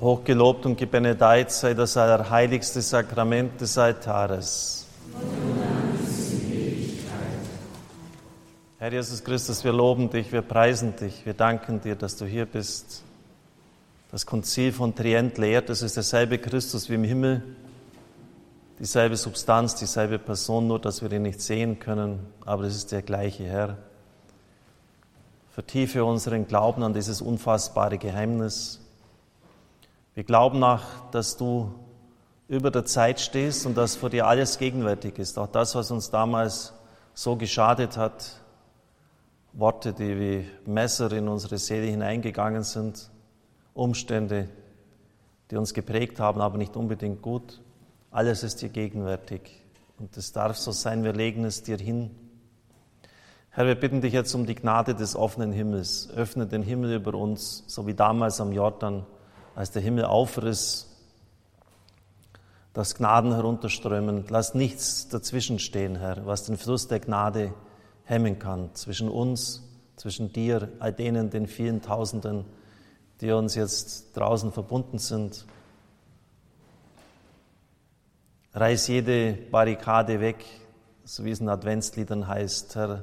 Hochgelobt 0.00 0.64
und 0.64 0.76
gebenedeit 0.78 1.50
sei 1.50 1.74
das 1.74 1.96
allerheiligste 1.96 2.80
Sakrament 2.80 3.60
des 3.60 3.76
Altares. 3.76 4.86
Herr 8.78 8.92
Jesus 8.92 9.24
Christus, 9.24 9.64
wir 9.64 9.72
loben 9.72 10.08
dich, 10.08 10.30
wir 10.30 10.42
preisen 10.42 10.94
dich, 10.94 11.26
wir 11.26 11.34
danken 11.34 11.80
dir, 11.80 11.96
dass 11.96 12.14
du 12.16 12.26
hier 12.26 12.46
bist. 12.46 13.02
Das 14.12 14.24
Konzil 14.24 14.72
von 14.72 14.94
Trient 14.94 15.36
lehrt, 15.36 15.68
es 15.68 15.82
ist 15.82 15.96
derselbe 15.96 16.38
Christus 16.38 16.88
wie 16.88 16.94
im 16.94 17.02
Himmel, 17.02 17.42
dieselbe 18.78 19.16
Substanz, 19.16 19.74
dieselbe 19.74 20.20
Person, 20.20 20.68
nur 20.68 20.78
dass 20.78 21.02
wir 21.02 21.10
ihn 21.10 21.22
nicht 21.22 21.40
sehen 21.40 21.80
können, 21.80 22.20
aber 22.46 22.64
es 22.64 22.76
ist 22.76 22.92
der 22.92 23.02
gleiche 23.02 23.44
Herr. 23.44 23.78
Vertiefe 25.50 26.04
unseren 26.04 26.46
Glauben 26.46 26.84
an 26.84 26.94
dieses 26.94 27.20
unfassbare 27.20 27.98
Geheimnis. 27.98 28.78
Wir 30.18 30.24
glauben 30.24 30.58
nach, 30.58 31.08
dass 31.12 31.36
du 31.36 31.72
über 32.48 32.72
der 32.72 32.84
Zeit 32.84 33.20
stehst 33.20 33.64
und 33.66 33.76
dass 33.76 33.94
vor 33.94 34.10
dir 34.10 34.26
alles 34.26 34.58
gegenwärtig 34.58 35.16
ist. 35.16 35.38
Auch 35.38 35.46
das, 35.46 35.76
was 35.76 35.92
uns 35.92 36.10
damals 36.10 36.74
so 37.14 37.36
geschadet 37.36 37.96
hat, 37.96 38.32
Worte, 39.52 39.92
die 39.92 40.18
wie 40.18 40.48
Messer 40.68 41.12
in 41.12 41.28
unsere 41.28 41.56
Seele 41.56 41.86
hineingegangen 41.86 42.64
sind, 42.64 43.12
Umstände, 43.74 44.48
die 45.52 45.56
uns 45.56 45.72
geprägt 45.72 46.18
haben, 46.18 46.40
aber 46.40 46.58
nicht 46.58 46.74
unbedingt 46.74 47.22
gut. 47.22 47.60
Alles 48.10 48.42
ist 48.42 48.60
dir 48.60 48.70
gegenwärtig 48.70 49.62
und 50.00 50.16
es 50.16 50.32
darf 50.32 50.56
so 50.56 50.72
sein, 50.72 51.04
wir 51.04 51.12
legen 51.12 51.44
es 51.44 51.62
dir 51.62 51.76
hin. 51.76 52.10
Herr, 53.50 53.66
wir 53.66 53.76
bitten 53.76 54.00
dich 54.00 54.14
jetzt 54.14 54.34
um 54.34 54.46
die 54.46 54.56
Gnade 54.56 54.96
des 54.96 55.14
offenen 55.14 55.52
Himmels. 55.52 56.10
Öffne 56.10 56.48
den 56.48 56.64
Himmel 56.64 56.96
über 56.96 57.14
uns, 57.14 57.62
so 57.68 57.86
wie 57.86 57.94
damals 57.94 58.40
am 58.40 58.50
Jordan 58.50 59.06
als 59.58 59.72
der 59.72 59.82
Himmel 59.82 60.04
aufriss, 60.04 60.86
dass 62.74 62.94
Gnaden 62.94 63.32
herunterströmen. 63.32 64.24
Lass 64.28 64.54
nichts 64.54 65.08
dazwischenstehen, 65.08 65.96
Herr, 65.96 66.24
was 66.26 66.44
den 66.44 66.56
Fluss 66.56 66.86
der 66.86 67.00
Gnade 67.00 67.52
hemmen 68.04 68.38
kann, 68.38 68.72
zwischen 68.74 69.08
uns, 69.08 69.68
zwischen 69.96 70.32
dir, 70.32 70.68
all 70.78 70.92
denen, 70.92 71.30
den 71.30 71.48
vielen 71.48 71.82
Tausenden, 71.82 72.44
die 73.20 73.32
uns 73.32 73.56
jetzt 73.56 74.16
draußen 74.16 74.52
verbunden 74.52 74.98
sind. 75.00 75.44
Reiß 78.54 78.86
jede 78.86 79.32
Barrikade 79.32 80.20
weg, 80.20 80.44
so 81.02 81.24
wie 81.24 81.32
es 81.32 81.40
in 81.40 81.48
Adventsliedern 81.48 82.28
heißt, 82.28 82.76
Herr. 82.76 83.02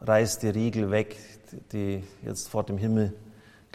Reiß 0.00 0.40
die 0.40 0.48
Riegel 0.48 0.90
weg, 0.90 1.16
die 1.70 2.02
jetzt 2.24 2.48
vor 2.48 2.64
dem 2.64 2.78
Himmel 2.78 3.14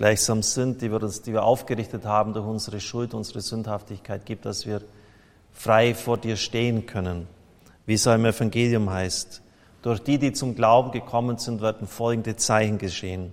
gleichsam 0.03 0.43
sind, 0.43 0.81
die 0.81 0.91
wir, 0.91 1.01
uns, 1.01 1.21
die 1.21 1.31
wir 1.31 1.43
aufgerichtet 1.43 2.03
haben 2.03 2.33
durch 2.33 2.45
unsere 2.45 2.81
Schuld, 2.81 3.13
unsere 3.13 3.39
Sündhaftigkeit, 3.39 4.25
gibt, 4.25 4.45
dass 4.45 4.65
wir 4.65 4.81
frei 5.53 5.95
vor 5.95 6.17
dir 6.17 6.35
stehen 6.35 6.85
können, 6.85 7.25
wie 7.85 7.93
es 7.93 8.05
auch 8.05 8.13
im 8.13 8.25
Evangelium 8.25 8.89
heißt. 8.89 9.41
Durch 9.81 10.03
die, 10.03 10.17
die 10.17 10.33
zum 10.33 10.55
Glauben 10.55 10.91
gekommen 10.91 11.37
sind, 11.37 11.61
werden 11.61 11.87
folgende 11.87 12.35
Zeichen 12.35 12.79
geschehen. 12.79 13.31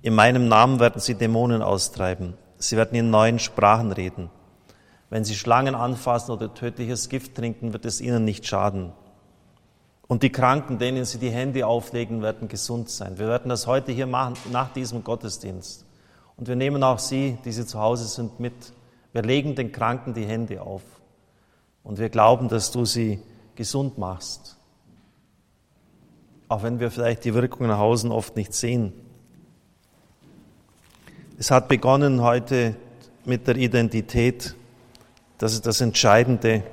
In 0.00 0.14
meinem 0.14 0.48
Namen 0.48 0.80
werden 0.80 1.02
sie 1.02 1.16
Dämonen 1.16 1.60
austreiben. 1.60 2.32
Sie 2.56 2.78
werden 2.78 2.96
in 2.96 3.10
neuen 3.10 3.38
Sprachen 3.38 3.92
reden. 3.92 4.30
Wenn 5.10 5.24
sie 5.24 5.34
Schlangen 5.34 5.74
anfassen 5.74 6.32
oder 6.32 6.54
tödliches 6.54 7.10
Gift 7.10 7.34
trinken, 7.34 7.74
wird 7.74 7.84
es 7.84 8.00
ihnen 8.00 8.24
nicht 8.24 8.46
schaden. 8.46 8.94
Und 10.08 10.22
die 10.22 10.32
Kranken, 10.32 10.78
denen 10.78 11.04
sie 11.04 11.18
die 11.18 11.30
Hände 11.30 11.66
auflegen, 11.66 12.22
werden 12.22 12.48
gesund 12.48 12.88
sein. 12.88 13.18
Wir 13.18 13.28
werden 13.28 13.50
das 13.50 13.66
heute 13.66 13.92
hier 13.92 14.06
machen, 14.06 14.38
nach 14.50 14.72
diesem 14.72 15.04
Gottesdienst. 15.04 15.84
Und 16.40 16.48
wir 16.48 16.56
nehmen 16.56 16.82
auch 16.82 16.98
Sie, 16.98 17.36
die 17.44 17.52
Sie 17.52 17.66
zu 17.66 17.78
Hause 17.78 18.06
sind, 18.06 18.40
mit. 18.40 18.54
Wir 19.12 19.22
legen 19.22 19.54
den 19.54 19.72
Kranken 19.72 20.14
die 20.14 20.24
Hände 20.24 20.62
auf. 20.62 20.82
Und 21.82 21.98
wir 21.98 22.08
glauben, 22.08 22.48
dass 22.48 22.70
du 22.70 22.84
sie 22.84 23.20
gesund 23.54 23.98
machst. 23.98 24.56
Auch 26.48 26.62
wenn 26.62 26.80
wir 26.80 26.90
vielleicht 26.90 27.24
die 27.24 27.34
Wirkung 27.34 27.66
nach 27.66 27.78
Hause 27.78 28.10
oft 28.10 28.36
nicht 28.36 28.54
sehen. 28.54 28.92
Es 31.38 31.50
hat 31.50 31.68
begonnen 31.68 32.22
heute 32.22 32.74
mit 33.24 33.46
der 33.46 33.56
Identität. 33.56 34.56
Das 35.38 35.52
ist 35.52 35.66
das 35.66 35.80
Entscheidende 35.80 36.64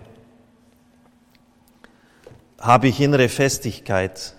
habe 2.59 2.87
ich 2.87 2.99
innere 2.99 3.29
Festigkeit, 3.29 4.33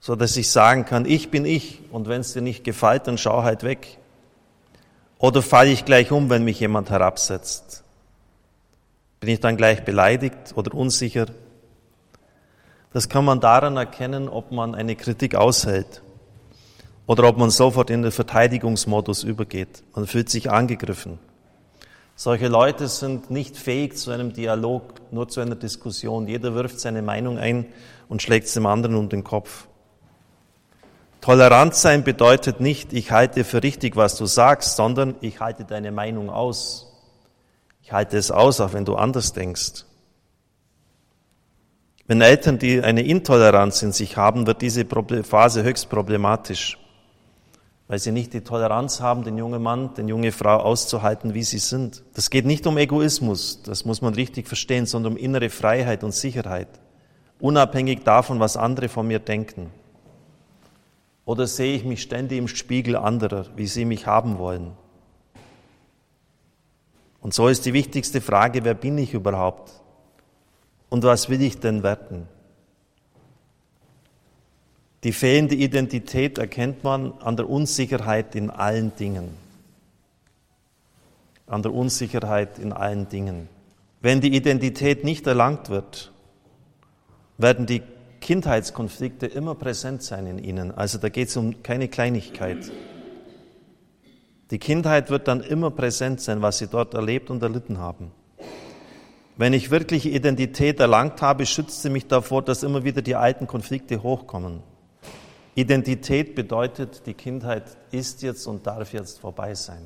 so 0.00 0.14
dass 0.14 0.36
ich 0.36 0.50
sagen 0.50 0.84
kann, 0.84 1.06
ich 1.06 1.30
bin 1.30 1.44
ich 1.44 1.80
und 1.90 2.08
wenn 2.08 2.20
es 2.20 2.32
dir 2.32 2.42
nicht 2.42 2.64
gefällt, 2.64 3.06
dann 3.06 3.18
schau 3.18 3.42
halt 3.42 3.62
weg. 3.62 3.98
Oder 5.22 5.40
falle 5.40 5.70
ich 5.70 5.84
gleich 5.84 6.10
um, 6.10 6.30
wenn 6.30 6.42
mich 6.42 6.58
jemand 6.58 6.90
herabsetzt? 6.90 7.84
Bin 9.20 9.30
ich 9.30 9.38
dann 9.38 9.56
gleich 9.56 9.84
beleidigt 9.84 10.52
oder 10.56 10.74
unsicher? 10.74 11.26
Das 12.92 13.08
kann 13.08 13.24
man 13.24 13.38
daran 13.38 13.76
erkennen, 13.76 14.28
ob 14.28 14.50
man 14.50 14.74
eine 14.74 14.96
Kritik 14.96 15.36
aushält 15.36 16.02
oder 17.06 17.28
ob 17.28 17.38
man 17.38 17.50
sofort 17.50 17.88
in 17.88 18.02
den 18.02 18.10
Verteidigungsmodus 18.10 19.22
übergeht. 19.22 19.84
Man 19.94 20.08
fühlt 20.08 20.28
sich 20.28 20.50
angegriffen. 20.50 21.20
Solche 22.16 22.48
Leute 22.48 22.88
sind 22.88 23.30
nicht 23.30 23.56
fähig 23.56 23.96
zu 23.96 24.10
einem 24.10 24.32
Dialog, 24.32 24.82
nur 25.12 25.28
zu 25.28 25.40
einer 25.40 25.54
Diskussion. 25.54 26.26
Jeder 26.26 26.56
wirft 26.56 26.80
seine 26.80 27.00
Meinung 27.00 27.38
ein 27.38 27.66
und 28.08 28.22
schlägt 28.22 28.48
es 28.48 28.54
dem 28.54 28.66
anderen 28.66 28.96
um 28.96 29.08
den 29.08 29.22
Kopf. 29.22 29.68
Tolerant 31.22 31.74
sein 31.74 32.04
bedeutet 32.04 32.60
nicht, 32.60 32.92
ich 32.92 33.10
halte 33.10 33.44
für 33.44 33.62
richtig, 33.62 33.96
was 33.96 34.16
du 34.16 34.26
sagst, 34.26 34.76
sondern 34.76 35.14
ich 35.22 35.40
halte 35.40 35.64
deine 35.64 35.90
Meinung 35.90 36.28
aus. 36.28 36.92
Ich 37.80 37.92
halte 37.92 38.18
es 38.18 38.30
aus, 38.30 38.60
auch 38.60 38.74
wenn 38.74 38.84
du 38.84 38.96
anders 38.96 39.32
denkst. 39.32 39.86
Wenn 42.06 42.20
Eltern, 42.20 42.58
die 42.58 42.82
eine 42.82 43.02
Intoleranz 43.02 43.82
in 43.82 43.92
sich 43.92 44.18
haben, 44.18 44.46
wird 44.46 44.60
diese 44.60 44.84
Phase 45.24 45.62
höchst 45.62 45.88
problematisch 45.88 46.76
weil 47.92 47.98
sie 47.98 48.10
nicht 48.10 48.32
die 48.32 48.40
Toleranz 48.40 49.02
haben, 49.02 49.22
den 49.22 49.36
jungen 49.36 49.62
Mann, 49.62 49.92
den 49.92 50.08
junge 50.08 50.32
Frau 50.32 50.56
auszuhalten, 50.60 51.34
wie 51.34 51.42
sie 51.42 51.58
sind. 51.58 52.02
Das 52.14 52.30
geht 52.30 52.46
nicht 52.46 52.66
um 52.66 52.78
Egoismus, 52.78 53.60
das 53.64 53.84
muss 53.84 54.00
man 54.00 54.14
richtig 54.14 54.48
verstehen, 54.48 54.86
sondern 54.86 55.12
um 55.12 55.18
innere 55.18 55.50
Freiheit 55.50 56.02
und 56.02 56.14
Sicherheit, 56.14 56.68
unabhängig 57.38 58.02
davon, 58.02 58.40
was 58.40 58.56
andere 58.56 58.88
von 58.88 59.06
mir 59.06 59.18
denken. 59.18 59.70
Oder 61.24 61.46
sehe 61.46 61.76
ich 61.76 61.84
mich 61.84 62.02
ständig 62.02 62.38
im 62.38 62.48
Spiegel 62.48 62.96
anderer, 62.96 63.46
wie 63.56 63.66
sie 63.66 63.84
mich 63.84 64.06
haben 64.06 64.38
wollen? 64.38 64.72
Und 67.20 67.32
so 67.32 67.46
ist 67.46 67.64
die 67.64 67.72
wichtigste 67.72 68.20
Frage, 68.20 68.64
wer 68.64 68.74
bin 68.74 68.98
ich 68.98 69.14
überhaupt? 69.14 69.70
Und 70.90 71.04
was 71.04 71.28
will 71.28 71.40
ich 71.40 71.60
denn 71.60 71.84
werden? 71.84 72.26
Die 75.04 75.12
fehlende 75.12 75.54
Identität 75.54 76.38
erkennt 76.38 76.84
man 76.84 77.12
an 77.20 77.36
der 77.36 77.48
Unsicherheit 77.48 78.34
in 78.34 78.50
allen 78.50 78.94
Dingen. 78.96 79.30
An 81.46 81.62
der 81.62 81.72
Unsicherheit 81.72 82.58
in 82.58 82.72
allen 82.72 83.08
Dingen. 83.08 83.48
Wenn 84.00 84.20
die 84.20 84.34
Identität 84.34 85.04
nicht 85.04 85.26
erlangt 85.26 85.70
wird, 85.70 86.12
werden 87.38 87.66
die 87.66 87.82
Kindheitskonflikte 88.22 89.26
immer 89.26 89.54
präsent 89.54 90.02
sein 90.02 90.26
in 90.26 90.38
ihnen. 90.38 90.70
Also 90.70 90.96
da 90.96 91.10
geht 91.10 91.28
es 91.28 91.36
um 91.36 91.62
keine 91.62 91.88
Kleinigkeit. 91.88 92.72
Die 94.50 94.58
Kindheit 94.58 95.10
wird 95.10 95.28
dann 95.28 95.42
immer 95.42 95.70
präsent 95.70 96.20
sein, 96.20 96.40
was 96.40 96.58
sie 96.58 96.68
dort 96.68 96.94
erlebt 96.94 97.28
und 97.30 97.42
erlitten 97.42 97.78
haben. 97.78 98.12
Wenn 99.36 99.52
ich 99.52 99.70
wirkliche 99.70 100.08
Identität 100.08 100.78
erlangt 100.78 101.20
habe, 101.20 101.46
schützt 101.46 101.82
sie 101.82 101.90
mich 101.90 102.06
davor, 102.06 102.42
dass 102.42 102.62
immer 102.62 102.84
wieder 102.84 103.02
die 103.02 103.16
alten 103.16 103.46
Konflikte 103.46 104.02
hochkommen. 104.02 104.62
Identität 105.54 106.34
bedeutet, 106.34 107.06
die 107.06 107.14
Kindheit 107.14 107.64
ist 107.90 108.22
jetzt 108.22 108.46
und 108.46 108.66
darf 108.66 108.92
jetzt 108.92 109.20
vorbei 109.20 109.54
sein. 109.54 109.82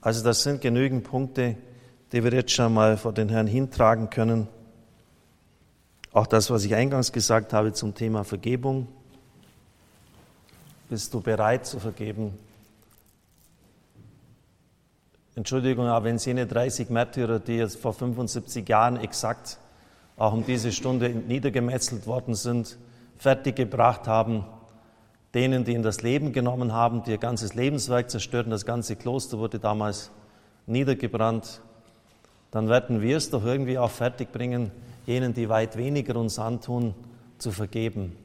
Also 0.00 0.22
das 0.22 0.42
sind 0.42 0.60
genügend 0.60 1.04
Punkte, 1.04 1.56
die 2.12 2.22
wir 2.22 2.32
jetzt 2.32 2.52
schon 2.52 2.74
mal 2.74 2.96
vor 2.96 3.12
den 3.12 3.28
Herrn 3.28 3.46
hintragen 3.46 4.10
können. 4.10 4.48
Auch 6.12 6.26
das, 6.26 6.50
was 6.50 6.64
ich 6.64 6.74
eingangs 6.74 7.12
gesagt 7.12 7.52
habe 7.52 7.72
zum 7.72 7.94
Thema 7.94 8.24
Vergebung. 8.24 8.88
Bist 10.88 11.14
du 11.14 11.20
bereit 11.20 11.66
zu 11.66 11.78
vergeben? 11.78 12.36
Entschuldigung, 15.36 15.86
aber 15.86 16.06
wenn 16.06 16.16
jene 16.16 16.48
30 16.48 16.90
Märtyrer, 16.90 17.38
die 17.38 17.58
jetzt 17.58 17.78
vor 17.78 17.94
75 17.94 18.68
Jahren 18.68 18.96
exakt 18.96 19.58
auch 20.16 20.32
um 20.32 20.44
diese 20.44 20.72
Stunde 20.72 21.10
niedergemetzelt 21.10 22.08
worden 22.08 22.34
sind, 22.34 22.76
fertiggebracht 23.16 24.08
haben, 24.08 24.44
denen, 25.32 25.64
die 25.64 25.74
ihn 25.74 25.84
das 25.84 26.02
Leben 26.02 26.32
genommen 26.32 26.72
haben, 26.72 27.04
die 27.04 27.12
ihr 27.12 27.18
ganzes 27.18 27.54
Lebenswerk 27.54 28.10
zerstörten, 28.10 28.50
das 28.50 28.66
ganze 28.66 28.96
Kloster 28.96 29.38
wurde 29.38 29.60
damals 29.60 30.10
niedergebrannt, 30.66 31.60
dann 32.50 32.68
werden 32.68 33.00
wir 33.00 33.16
es 33.16 33.30
doch 33.30 33.44
irgendwie 33.44 33.78
auch 33.78 33.92
fertigbringen, 33.92 34.72
jenen, 35.06 35.34
die 35.34 35.48
weit 35.48 35.76
weniger 35.76 36.16
uns 36.16 36.38
antun, 36.38 36.94
zu 37.38 37.50
vergeben. 37.50 38.16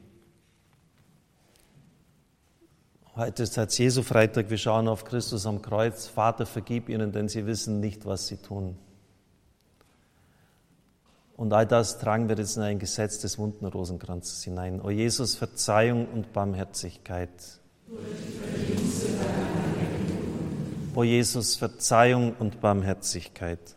Heute 3.14 3.44
ist 3.44 3.56
Herz 3.56 3.78
Jesu 3.78 4.02
Freitag. 4.02 4.50
Wir 4.50 4.58
schauen 4.58 4.88
auf 4.88 5.04
Christus 5.04 5.46
am 5.46 5.62
Kreuz. 5.62 6.06
Vater, 6.06 6.44
vergib 6.44 6.88
ihnen, 6.88 7.12
denn 7.12 7.28
sie 7.28 7.46
wissen 7.46 7.80
nicht, 7.80 8.04
was 8.04 8.26
sie 8.26 8.36
tun. 8.36 8.76
Und 11.36 11.52
all 11.52 11.66
das 11.66 11.98
tragen 11.98 12.28
wir 12.28 12.36
jetzt 12.36 12.56
in 12.56 12.62
ein 12.62 12.78
Gesetz 12.78 13.18
des 13.18 13.38
wunden 13.38 13.66
Rosenkranzes 13.66 14.44
hinein. 14.44 14.80
O 14.82 14.90
Jesus, 14.90 15.34
Verzeihung 15.34 16.06
und 16.08 16.32
Barmherzigkeit. 16.32 17.30
O 17.90 17.94
Jesus, 18.02 18.06
Verzeihung 18.06 19.14
und 19.18 19.40
Barmherzigkeit. 19.40 20.56
O 20.94 21.04
Jesus, 21.04 21.56
Verzeihung 21.56 22.36
und 22.38 22.60
Barmherzigkeit. 22.62 23.76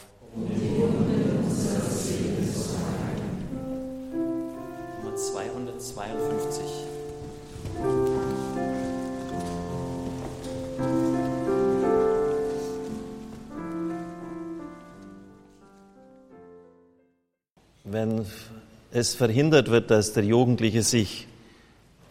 Nummer 0.33 0.47
252. 5.15 6.87
wenn 17.83 18.25
es 18.91 19.15
verhindert 19.15 19.69
wird, 19.69 19.91
dass 19.91 20.13
der 20.13 20.23
Jugendliche 20.23 20.81
sich 20.81 21.27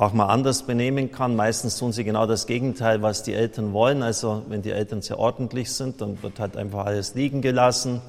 auch 0.01 0.13
mal 0.13 0.27
anders 0.27 0.65
benehmen 0.65 1.13
kann. 1.13 1.37
Meistens 1.37 1.79
tun 1.79 1.93
sie 1.93 2.05
genau 2.05 2.27
das 2.27 2.47
Gegenteil, 2.47 3.03
was 3.03 3.23
die 3.23 3.35
Eltern 3.35 3.73
wollen. 3.73 4.03
Also 4.03 4.45
wenn 4.49 4.63
die 4.63 4.71
Eltern 4.71 5.03
sehr 5.03 5.19
ordentlich 5.19 5.73
sind, 5.73 6.01
dann 6.01 6.23
wird 6.23 6.41
halt 6.41 6.57
einfach 6.57 6.87
alles 6.87 7.15
liegen 7.15 7.43
gelassen 7.43 8.01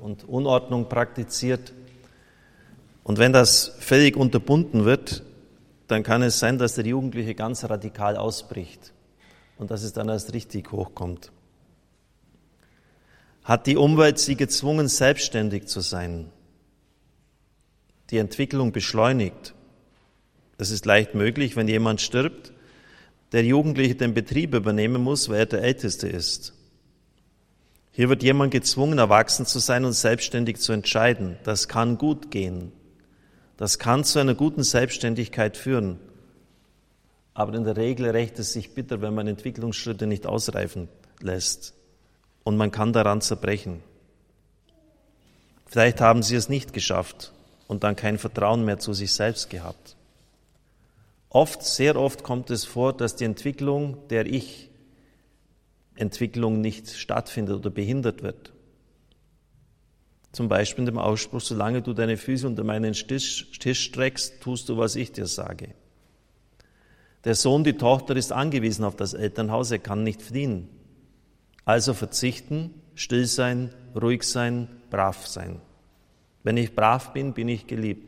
und 0.00 0.28
Unordnung 0.28 0.88
praktiziert. 0.88 1.72
Und 3.02 3.18
wenn 3.18 3.32
das 3.32 3.72
völlig 3.78 4.16
unterbunden 4.16 4.84
wird, 4.84 5.22
dann 5.86 6.02
kann 6.02 6.22
es 6.22 6.38
sein, 6.38 6.58
dass 6.58 6.74
der 6.74 6.86
Jugendliche 6.86 7.34
ganz 7.34 7.64
radikal 7.64 8.16
ausbricht 8.16 8.92
und 9.56 9.70
dass 9.70 9.82
es 9.82 9.92
dann 9.92 10.08
erst 10.08 10.34
richtig 10.34 10.70
hochkommt. 10.72 11.32
Hat 13.42 13.66
die 13.66 13.76
Umwelt 13.78 14.18
sie 14.18 14.36
gezwungen, 14.36 14.88
selbstständig 14.88 15.66
zu 15.66 15.80
sein? 15.80 16.30
die 18.10 18.18
Entwicklung 18.18 18.72
beschleunigt. 18.72 19.54
Das 20.58 20.70
ist 20.70 20.84
leicht 20.84 21.14
möglich, 21.14 21.56
wenn 21.56 21.68
jemand 21.68 22.00
stirbt, 22.00 22.52
der 23.32 23.44
Jugendliche 23.44 23.94
den 23.94 24.12
Betrieb 24.12 24.54
übernehmen 24.54 25.02
muss, 25.02 25.28
weil 25.28 25.38
er 25.38 25.46
der 25.46 25.62
Älteste 25.62 26.08
ist. 26.08 26.52
Hier 27.92 28.08
wird 28.08 28.22
jemand 28.22 28.52
gezwungen, 28.52 28.98
erwachsen 28.98 29.46
zu 29.46 29.58
sein 29.58 29.84
und 29.84 29.92
selbstständig 29.92 30.58
zu 30.58 30.72
entscheiden. 30.72 31.36
Das 31.44 31.68
kann 31.68 31.98
gut 31.98 32.30
gehen. 32.30 32.72
Das 33.56 33.78
kann 33.78 34.04
zu 34.04 34.18
einer 34.18 34.34
guten 34.34 34.62
Selbstständigkeit 34.62 35.56
führen. 35.56 35.98
Aber 37.34 37.54
in 37.54 37.64
der 37.64 37.76
Regel 37.76 38.10
rächt 38.10 38.38
es 38.38 38.52
sich 38.52 38.74
bitter, 38.74 39.00
wenn 39.00 39.14
man 39.14 39.28
Entwicklungsschritte 39.28 40.06
nicht 40.06 40.26
ausreifen 40.26 40.88
lässt. 41.20 41.74
Und 42.42 42.56
man 42.56 42.70
kann 42.70 42.92
daran 42.92 43.20
zerbrechen. 43.20 43.82
Vielleicht 45.66 46.00
haben 46.00 46.22
Sie 46.22 46.34
es 46.34 46.48
nicht 46.48 46.72
geschafft 46.72 47.32
und 47.66 47.84
dann 47.84 47.94
kein 47.94 48.18
Vertrauen 48.18 48.64
mehr 48.64 48.78
zu 48.78 48.92
sich 48.92 49.12
selbst 49.12 49.50
gehabt. 49.50 49.97
Oft, 51.30 51.62
sehr 51.62 51.96
oft 51.96 52.22
kommt 52.22 52.50
es 52.50 52.64
vor, 52.64 52.96
dass 52.96 53.16
die 53.16 53.24
Entwicklung 53.24 54.08
der 54.08 54.26
Ich-Entwicklung 54.26 56.60
nicht 56.60 56.90
stattfindet 56.90 57.56
oder 57.56 57.70
behindert 57.70 58.22
wird. 58.22 58.52
Zum 60.32 60.48
Beispiel 60.48 60.82
in 60.82 60.86
dem 60.86 60.98
Ausspruch, 60.98 61.40
solange 61.40 61.82
du 61.82 61.92
deine 61.92 62.16
Füße 62.16 62.46
unter 62.46 62.64
meinen 62.64 62.92
Tisch, 62.92 63.50
Tisch 63.58 63.84
streckst, 63.84 64.40
tust 64.40 64.68
du, 64.68 64.76
was 64.76 64.96
ich 64.96 65.12
dir 65.12 65.26
sage. 65.26 65.74
Der 67.24 67.34
Sohn, 67.34 67.64
die 67.64 67.74
Tochter 67.74 68.16
ist 68.16 68.32
angewiesen 68.32 68.84
auf 68.84 68.96
das 68.96 69.14
Elternhaus, 69.14 69.70
er 69.70 69.80
kann 69.80 70.04
nicht 70.04 70.22
fliehen. 70.22 70.68
Also 71.64 71.92
verzichten, 71.92 72.72
still 72.94 73.26
sein, 73.26 73.74
ruhig 74.00 74.22
sein, 74.22 74.68
brav 74.90 75.26
sein. 75.26 75.60
Wenn 76.42 76.56
ich 76.56 76.74
brav 76.74 77.12
bin, 77.12 77.34
bin 77.34 77.48
ich 77.48 77.66
geliebt. 77.66 78.07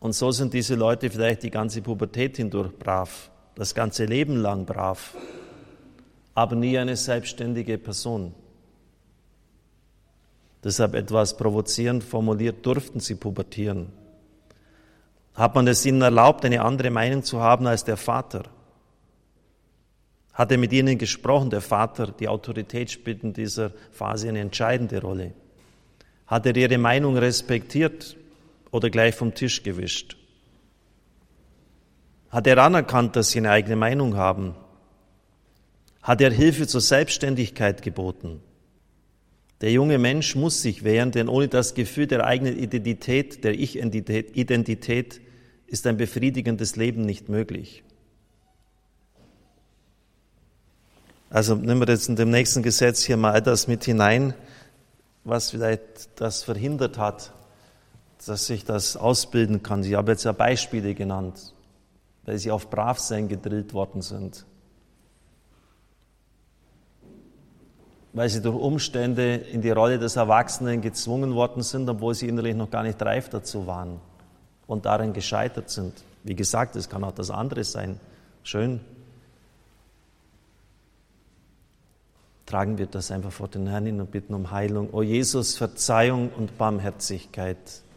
Und 0.00 0.12
so 0.12 0.30
sind 0.30 0.52
diese 0.52 0.74
Leute 0.74 1.10
vielleicht 1.10 1.42
die 1.42 1.50
ganze 1.50 1.82
Pubertät 1.82 2.36
hindurch 2.36 2.72
brav, 2.78 3.30
das 3.54 3.74
ganze 3.74 4.04
Leben 4.04 4.36
lang 4.36 4.66
brav, 4.66 5.16
aber 6.34 6.54
nie 6.54 6.78
eine 6.78 6.96
selbstständige 6.96 7.78
Person. 7.78 8.34
Deshalb 10.62 10.94
etwas 10.94 11.36
provozierend 11.36 12.04
formuliert, 12.04 12.64
durften 12.66 13.00
sie 13.00 13.14
pubertieren. 13.14 13.92
Hat 15.34 15.54
man 15.54 15.66
es 15.68 15.84
ihnen 15.86 16.02
erlaubt, 16.02 16.44
eine 16.44 16.62
andere 16.62 16.90
Meinung 16.90 17.22
zu 17.22 17.40
haben 17.40 17.66
als 17.66 17.84
der 17.84 17.96
Vater? 17.96 18.44
Hat 20.32 20.50
er 20.50 20.58
mit 20.58 20.72
ihnen 20.72 20.98
gesprochen? 20.98 21.50
Der 21.50 21.60
Vater, 21.62 22.08
die 22.08 22.28
Autorität 22.28 22.90
spielt 22.90 23.22
in 23.22 23.32
dieser 23.32 23.70
Phase 23.90 24.28
eine 24.28 24.40
entscheidende 24.40 25.00
Rolle. 25.00 25.32
Hat 26.26 26.44
er 26.46 26.56
ihre 26.56 26.78
Meinung 26.78 27.16
respektiert 27.16 28.16
oder 28.70 28.90
gleich 28.90 29.14
vom 29.14 29.34
Tisch 29.34 29.62
gewischt? 29.62 30.16
Hat 32.30 32.46
er 32.46 32.58
anerkannt, 32.58 33.16
dass 33.16 33.30
sie 33.30 33.38
eine 33.38 33.50
eigene 33.50 33.76
Meinung 33.76 34.16
haben? 34.16 34.54
Hat 36.02 36.20
er 36.20 36.30
Hilfe 36.30 36.66
zur 36.66 36.80
Selbstständigkeit 36.80 37.82
geboten? 37.82 38.40
Der 39.60 39.72
junge 39.72 39.98
Mensch 39.98 40.36
muss 40.36 40.60
sich 40.60 40.84
wehren, 40.84 41.12
denn 41.12 41.28
ohne 41.28 41.48
das 41.48 41.74
Gefühl 41.74 42.06
der 42.06 42.26
eigenen 42.26 42.58
Identität, 42.58 43.42
der 43.42 43.58
Ich-Identität, 43.58 45.20
ist 45.66 45.86
ein 45.86 45.96
befriedigendes 45.96 46.76
Leben 46.76 47.02
nicht 47.02 47.28
möglich. 47.28 47.82
Also 51.30 51.54
nehmen 51.54 51.80
wir 51.80 51.88
jetzt 51.88 52.08
in 52.08 52.16
dem 52.16 52.30
nächsten 52.30 52.62
Gesetz 52.62 53.02
hier 53.02 53.16
mal 53.16 53.40
das 53.40 53.66
mit 53.66 53.84
hinein 53.84 54.34
was 55.26 55.50
vielleicht 55.50 56.20
das 56.20 56.44
verhindert 56.44 56.98
hat, 56.98 57.32
dass 58.24 58.46
sich 58.46 58.64
das 58.64 58.96
ausbilden 58.96 59.62
kann. 59.62 59.82
Ich 59.84 59.94
habe 59.94 60.12
jetzt 60.12 60.24
ja 60.24 60.32
Beispiele 60.32 60.94
genannt, 60.94 61.52
weil 62.24 62.38
sie 62.38 62.50
auf 62.50 62.70
Bravsein 62.70 63.28
gedrillt 63.28 63.74
worden 63.74 64.02
sind. 64.02 64.46
Weil 68.12 68.30
sie 68.30 68.40
durch 68.40 68.56
Umstände 68.56 69.34
in 69.34 69.60
die 69.60 69.70
Rolle 69.70 69.98
des 69.98 70.16
Erwachsenen 70.16 70.80
gezwungen 70.80 71.34
worden 71.34 71.62
sind, 71.62 71.88
obwohl 71.88 72.14
sie 72.14 72.28
innerlich 72.28 72.56
noch 72.56 72.70
gar 72.70 72.82
nicht 72.82 73.00
reif 73.02 73.28
dazu 73.28 73.66
waren 73.66 74.00
und 74.66 74.86
darin 74.86 75.12
gescheitert 75.12 75.68
sind. 75.68 75.92
Wie 76.24 76.34
gesagt, 76.34 76.76
es 76.76 76.88
kann 76.88 77.04
auch 77.04 77.12
das 77.12 77.30
andere 77.30 77.62
sein. 77.62 78.00
Schön, 78.42 78.80
tragen 82.46 82.78
wir 82.78 82.86
das 82.86 83.10
einfach 83.10 83.32
vor 83.32 83.48
den 83.48 83.66
Herrn 83.66 83.86
hin 83.86 84.00
und 84.00 84.10
bitten 84.10 84.32
um 84.32 84.50
Heilung. 84.52 84.88
O 84.92 85.02
Jesus, 85.02 85.56
Verzeihung 85.56 86.30
und 86.30 86.56
Barmherzigkeit. 86.56 87.58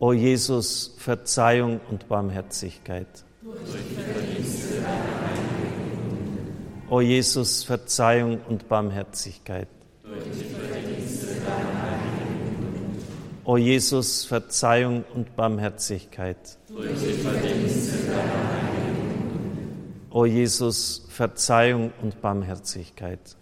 O 0.00 0.14
Jesus, 0.14 0.94
Verzeihung 0.96 1.78
und 1.90 2.08
Barmherzigkeit. 2.08 3.06
O 6.88 7.02
Jesus, 7.02 7.64
Verzeihung 7.64 8.40
und 8.48 8.66
Barmherzigkeit. 8.66 9.68
O 13.44 13.58
Jesus, 13.58 14.24
Verzeihung 14.24 15.04
und 15.14 15.36
Barmherzigkeit. 15.36 16.56
O 20.10 20.24
Jesus, 20.24 21.06
Verzeihung 21.10 21.92
und 22.00 22.22
Barmherzigkeit. 22.22 23.36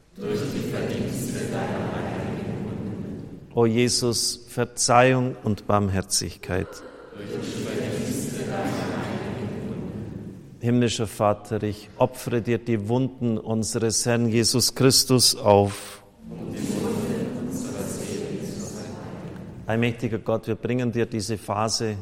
O 3.58 3.66
Jesus, 3.66 4.46
Verzeihung 4.46 5.34
und 5.42 5.66
Barmherzigkeit. 5.66 6.68
Himmlischer 10.60 11.08
Vater, 11.08 11.60
ich 11.64 11.90
opfere 11.96 12.40
dir 12.40 12.58
die 12.58 12.88
Wunden 12.88 13.36
unseres 13.36 14.06
Herrn 14.06 14.28
Jesus 14.28 14.76
Christus 14.76 15.34
auf. 15.34 16.04
Allmächtiger 19.66 20.18
Gott, 20.20 20.46
wir 20.46 20.54
bringen 20.54 20.92
dir 20.92 21.06
diese 21.06 21.36
Phase. 21.36 21.96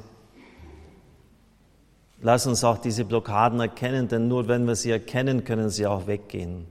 Lass 2.21 2.47
uns 2.47 2.65
auch 2.65 2.77
diese 2.77 3.07
Blockaden 3.07 3.61
erkennen, 3.61 4.09
denn 4.09 4.29
nur 4.29 4.47
wenn 4.47 4.67
wir 4.67 4.77
sie 4.77 4.91
erkennen, 4.91 5.45
können 5.45 5.71
sie 5.71 5.87
auch 5.87 6.07
weggehen. 6.07 6.67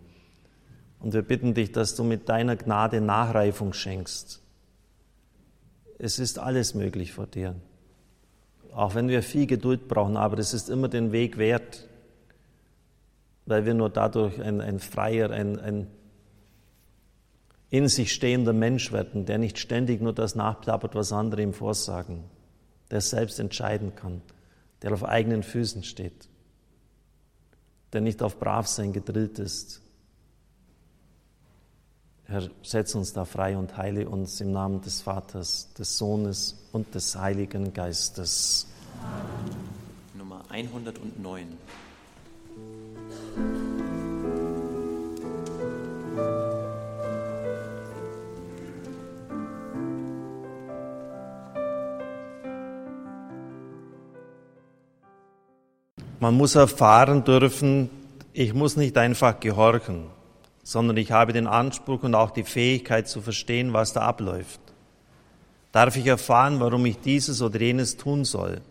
Und 1.00 1.16
wir 1.16 1.24
bitten 1.24 1.56
dich, 1.56 1.72
dass 1.72 1.96
du 1.96 2.04
mit 2.04 2.30
deiner 2.30 2.56
Gnade 2.56 3.02
Nachreifung 3.02 3.74
schenkst. 3.74 4.45
Es 5.98 6.20
ist 6.20 6.40
alles 6.40 6.74
möglich 6.74 7.14
vor 7.14 7.28
dir. 7.28 7.56
Auch 8.74 8.96
wenn 8.96 9.08
wir 9.08 9.24
viel 9.24 9.48
Geduld 9.48 9.88
brauchen, 9.88 10.18
aber 10.18 10.38
es 10.38 10.54
ist 10.54 10.70
immer 10.70 10.90
den 10.90 11.12
Weg 11.12 11.38
wert, 11.38 11.88
weil 13.46 13.66
wir 13.66 13.74
nur 13.74 13.90
dadurch 13.90 14.42
ein, 14.42 14.60
ein 14.60 14.80
freier, 14.80 15.30
ein, 15.30 15.60
ein 15.60 15.88
in 17.70 17.88
sich 17.88 18.14
stehender 18.14 18.54
Mensch 18.54 18.92
werden, 18.92 19.26
der 19.26 19.38
nicht 19.38 19.58
ständig 19.60 20.02
nur 20.02 20.14
das 20.14 20.36
nachplappert, 20.36 20.96
was 20.96 21.12
andere 21.12 21.42
ihm 21.42 21.54
vorsagen, 21.54 22.24
der 22.92 23.02
selbst 23.02 23.40
entscheiden 23.40 23.96
kann, 23.96 24.22
der 24.82 24.94
auf 24.94 25.04
eigenen 25.04 25.44
Füßen 25.44 25.84
steht, 25.84 26.30
der 27.94 28.02
nicht 28.02 28.22
auf 28.22 28.40
Bravsein 28.40 28.94
gedrillt 28.94 29.40
ist. 29.40 29.82
Herr, 32.28 32.50
setz 32.64 32.96
uns 32.96 33.14
da 33.14 33.24
frei 33.24 33.56
und 33.56 33.78
heile 33.78 34.10
uns 34.10 34.42
im 34.42 34.52
Namen 34.52 34.82
des 34.82 35.02
Vaters, 35.02 35.72
des 35.78 35.96
Sohnes 35.96 36.56
und 36.72 36.96
des 36.96 37.16
Heiligen 37.16 37.72
Geistes. 37.72 38.66
Nummer 40.16 40.42
109. 40.50 41.46
Man 56.20 56.34
muss 56.34 56.56
erfahren 56.56 57.24
dürfen, 57.24 57.92
ich 58.34 58.56
muss 58.56 58.78
nicht 58.78 58.98
einfach 58.98 59.40
gehorchen, 59.40 60.06
sondern 60.66 60.98
ich 60.98 61.12
habe 61.12 61.32
den 61.32 61.46
Anspruch 61.46 62.02
und 62.02 62.16
auch 62.16 62.32
die 62.32 62.44
Fähigkeit 62.44 63.08
zu 63.08 63.22
verstehen, 63.22 63.72
was 63.74 63.94
da 63.94 64.02
abläuft. 64.02 64.60
Darf 65.72 65.96
ich 65.96 66.08
erfahren, 66.08 66.60
warum 66.60 66.88
ich 66.88 66.98
dieses 66.98 67.44
oder 67.44 67.62
jenes 67.62 67.98
tun 67.98 68.26
soll? 68.26 68.62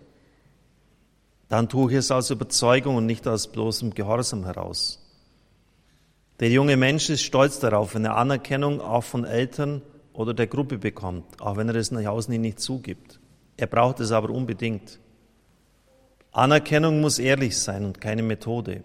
Dann 1.49 1.69
tue 1.69 1.93
ich 1.93 1.99
es 1.99 2.11
aus 2.11 2.31
Überzeugung 2.31 2.97
und 2.97 3.07
nicht 3.07 3.29
aus 3.29 3.47
bloßem 3.47 3.95
Gehorsam 3.95 4.45
heraus. 4.45 5.01
Der 6.41 6.51
junge 6.51 6.77
Mensch 6.77 7.11
ist 7.11 7.23
stolz 7.23 7.61
darauf, 7.61 7.95
wenn 7.95 8.05
er 8.05 8.17
Anerkennung 8.17 8.81
auch 8.81 9.05
von 9.05 9.25
Eltern 9.25 9.81
oder 10.13 10.35
der 10.35 10.49
Gruppe 10.49 10.79
bekommt, 10.79 11.41
auch 11.41 11.57
wenn 11.57 11.69
er 11.69 11.77
es 11.77 11.93
nach 11.93 12.05
außen 12.05 12.41
nicht 12.41 12.59
zugibt. 12.59 13.21
Er 13.57 13.69
braucht 13.69 14.01
es 14.01 14.11
aber 14.11 14.31
unbedingt. 14.31 14.99
Anerkennung 16.33 17.01
muss 17.01 17.21
ehrlich 17.21 17.57
sein 17.57 17.85
und 17.85 18.01
keine 18.01 18.25
Methode. 18.25 18.83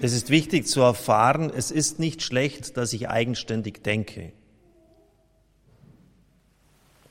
Es 0.00 0.12
ist 0.12 0.30
wichtig 0.30 0.66
zu 0.66 0.80
erfahren, 0.80 1.52
es 1.54 1.70
ist 1.70 1.98
nicht 1.98 2.22
schlecht, 2.22 2.76
dass 2.76 2.92
ich 2.92 3.08
eigenständig 3.08 3.82
denke. 3.82 4.32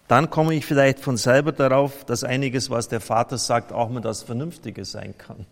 Dann 0.07 0.29
komme 0.29 0.55
ich 0.55 0.65
vielleicht 0.65 0.99
von 0.99 1.15
selber 1.15 1.53
darauf, 1.53 2.03
dass 2.03 2.25
einiges, 2.25 2.69
was 2.69 2.89
der 2.89 2.99
Vater 2.99 3.37
sagt, 3.37 3.71
auch 3.71 3.89
mal 3.89 4.01
das 4.01 4.23
Vernünftige 4.23 4.83
sein 4.83 5.17
kann. 5.17 5.45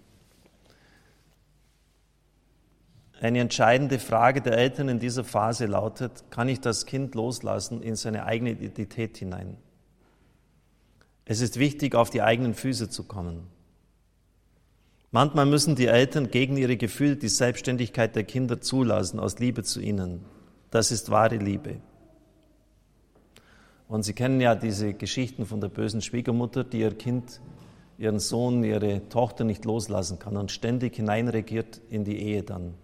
Eine 3.22 3.40
entscheidende 3.40 4.00
Frage 4.00 4.42
der 4.42 4.58
Eltern 4.58 4.90
in 4.90 5.00
dieser 5.00 5.24
Phase 5.24 5.66
lautet, 5.66 6.24
kann 6.30 6.50
ich 6.50 6.60
das 6.60 6.86
Kind 6.86 7.16
loslassen 7.16 7.82
in 7.82 7.96
seine 7.96 8.26
eigene 8.26 8.52
Identität 8.52 9.18
hinein? 9.18 9.58
Es 11.26 11.42
ist 11.42 11.60
wichtig, 11.60 11.96
auf 11.96 12.10
die 12.10 12.22
eigenen 12.22 12.54
Füße 12.54 12.90
zu 12.90 13.04
kommen. 13.04 13.48
Manchmal 15.12 15.48
müssen 15.48 15.76
die 15.76 15.88
Eltern 15.88 16.30
gegen 16.30 16.56
ihre 16.58 16.78
Gefühle 16.78 17.16
die 17.16 17.30
Selbstständigkeit 17.30 18.16
der 18.16 18.24
Kinder 18.24 18.62
zulassen, 18.62 19.20
aus 19.20 19.40
Liebe 19.40 19.64
zu 19.64 19.82
ihnen. 19.82 20.24
Das 20.70 20.92
ist 20.92 21.10
wahre 21.10 21.38
Liebe. 21.38 21.78
Und 23.88 24.04
Sie 24.04 24.14
kennen 24.14 24.40
ja 24.40 24.54
diese 24.54 24.94
Geschichten 24.94 25.48
von 25.48 25.62
der 25.62 25.70
bösen 25.70 26.04
Schwiegermutter, 26.04 26.64
die 26.64 26.82
ihr 26.82 26.96
Kind, 26.96 27.42
ihren 27.98 28.20
Sohn, 28.20 28.64
ihre 28.64 29.10
Tochter 29.10 29.44
nicht 29.44 29.66
loslassen 29.66 30.20
kann 30.20 30.38
und 30.38 30.52
ständig 30.52 30.96
hineinregiert 30.96 31.82
in 31.90 32.04
die 32.04 32.20
Ehe 32.20 32.44
dann. 32.44 32.76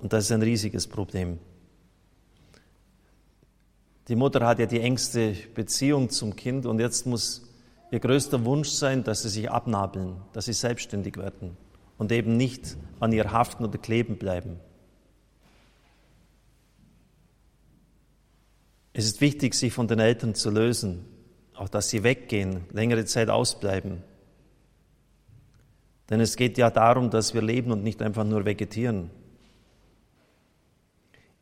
Und 0.00 0.14
das 0.14 0.24
ist 0.24 0.32
ein 0.32 0.42
riesiges 0.42 0.86
Problem. 0.86 1.38
Die 4.08 4.16
Mutter 4.16 4.46
hat 4.46 4.58
ja 4.58 4.66
die 4.66 4.80
engste 4.80 5.34
Beziehung 5.54 6.08
zum 6.08 6.34
Kind 6.34 6.64
und 6.64 6.80
jetzt 6.80 7.04
muss 7.04 7.47
ihr 7.90 8.00
größter 8.00 8.44
Wunsch 8.44 8.70
sein, 8.70 9.04
dass 9.04 9.22
sie 9.22 9.28
sich 9.28 9.50
abnabeln, 9.50 10.16
dass 10.32 10.46
sie 10.46 10.52
selbstständig 10.52 11.16
werden 11.16 11.56
und 11.96 12.12
eben 12.12 12.36
nicht 12.36 12.76
an 13.00 13.12
ihr 13.12 13.32
haften 13.32 13.64
oder 13.64 13.78
kleben 13.78 14.18
bleiben. 14.18 14.60
Es 18.92 19.04
ist 19.04 19.20
wichtig, 19.20 19.54
sich 19.54 19.72
von 19.72 19.86
den 19.86 20.00
Eltern 20.00 20.34
zu 20.34 20.50
lösen, 20.50 21.04
auch 21.54 21.68
dass 21.68 21.88
sie 21.88 22.02
weggehen, 22.02 22.64
längere 22.72 23.04
Zeit 23.04 23.30
ausbleiben. 23.30 24.02
Denn 26.10 26.20
es 26.20 26.36
geht 26.36 26.58
ja 26.58 26.70
darum, 26.70 27.10
dass 27.10 27.34
wir 27.34 27.42
leben 27.42 27.70
und 27.70 27.82
nicht 27.82 28.02
einfach 28.02 28.24
nur 28.24 28.44
vegetieren. 28.44 29.10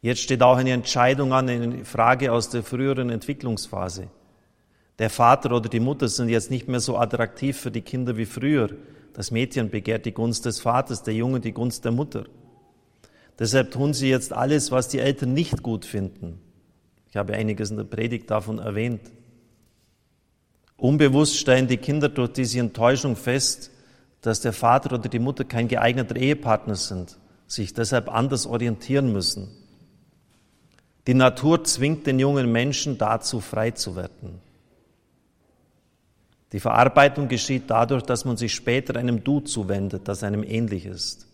Jetzt 0.03 0.21
steht 0.21 0.43
auch 0.43 0.57
eine 0.57 0.73
Entscheidung 0.73 1.33
an, 1.33 1.49
eine 1.49 1.85
Frage 1.85 2.33
aus 2.33 2.51
der 2.51 2.63
früheren 2.63 3.11
Entwicklungsphase. 3.11 4.09
Der 4.99 5.11
Vater 5.11 5.53
oder 5.55 5.69
die 5.69 5.81
Mutter 5.81 6.09
sind 6.09 6.29
jetzt 6.29 6.51
nicht 6.51 6.69
mehr 6.69 6.81
so 6.81 6.97
attraktiv 6.97 7.59
für 7.59 7.71
die 7.71 7.83
Kinder 7.83 8.17
wie 8.17 8.25
früher. 8.25 8.71
Das 9.13 9.31
Mädchen 9.31 9.71
begehrt 9.71 10.07
die 10.07 10.13
Gunst 10.13 10.47
des 10.47 10.61
Vaters, 10.61 11.03
der 11.03 11.15
Junge 11.15 11.41
die 11.41 11.53
Gunst 11.53 11.85
der 11.85 11.93
Mutter. 11.93 12.25
Deshalb 13.39 13.73
tun 13.73 13.93
sie 13.93 14.09
jetzt 14.09 14.33
alles, 14.33 14.71
was 14.71 14.89
die 14.89 14.99
Eltern 14.99 15.35
nicht 15.35 15.63
gut 15.63 15.85
finden. 15.85 16.41
Ich 17.11 17.17
habe 17.17 17.35
einiges 17.35 17.71
in 17.71 17.77
der 17.77 17.85
Predigt 17.85 18.31
davon 18.31 18.59
erwähnt. 18.59 19.01
Unbewusst 20.79 21.37
stellen 21.37 21.69
die 21.69 21.77
Kinder 21.77 22.09
durch 22.09 22.33
diese 22.33 22.61
Enttäuschung 22.61 23.17
fest, 23.17 23.71
dass 24.23 24.41
der 24.41 24.53
Vater 24.53 24.95
oder 24.95 25.09
die 25.09 25.19
Mutter 25.19 25.45
kein 25.45 25.69
geeigneter 25.69 26.17
Ehepartner 26.17 26.75
sind, 26.75 27.19
sich 27.47 27.75
deshalb 27.75 28.13
anders 28.13 28.47
orientieren 28.47 29.13
müssen. 29.13 29.49
Die 31.07 31.15
Natur 31.15 31.65
zwingt 31.65 32.07
den 32.07 32.19
jungen 32.19 32.51
Menschen 32.51 32.99
dazu, 32.99 33.41
frei 33.41 33.71
zu 33.71 33.95
werden. 33.97 34.41
Die 36.53 36.61
Verarbeitung 36.61 37.29
geschieht 37.29 37.65
dadurch, 37.69 38.03
dass 38.03 38.25
man 38.25 38.37
sich 38.37 38.55
später 38.55 38.97
einem 38.97 39.25
Du 39.25 39.41
zuwendet, 39.41 40.07
das 40.09 40.23
einem 40.23 40.45
ähnlich 40.45 40.87
ist. 40.87 41.27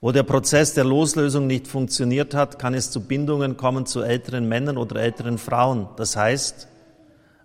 Wo 0.00 0.12
der 0.12 0.22
Prozess 0.22 0.74
der 0.74 0.84
Loslösung 0.84 1.46
nicht 1.46 1.68
funktioniert 1.68 2.34
hat, 2.34 2.58
kann 2.58 2.74
es 2.74 2.90
zu 2.90 3.02
Bindungen 3.02 3.56
kommen 3.56 3.86
zu 3.86 4.02
älteren 4.02 4.48
Männern 4.48 4.78
oder 4.78 5.00
älteren 5.00 5.36
Frauen. 5.38 5.88
Das 5.96 6.16
heißt, 6.16 6.68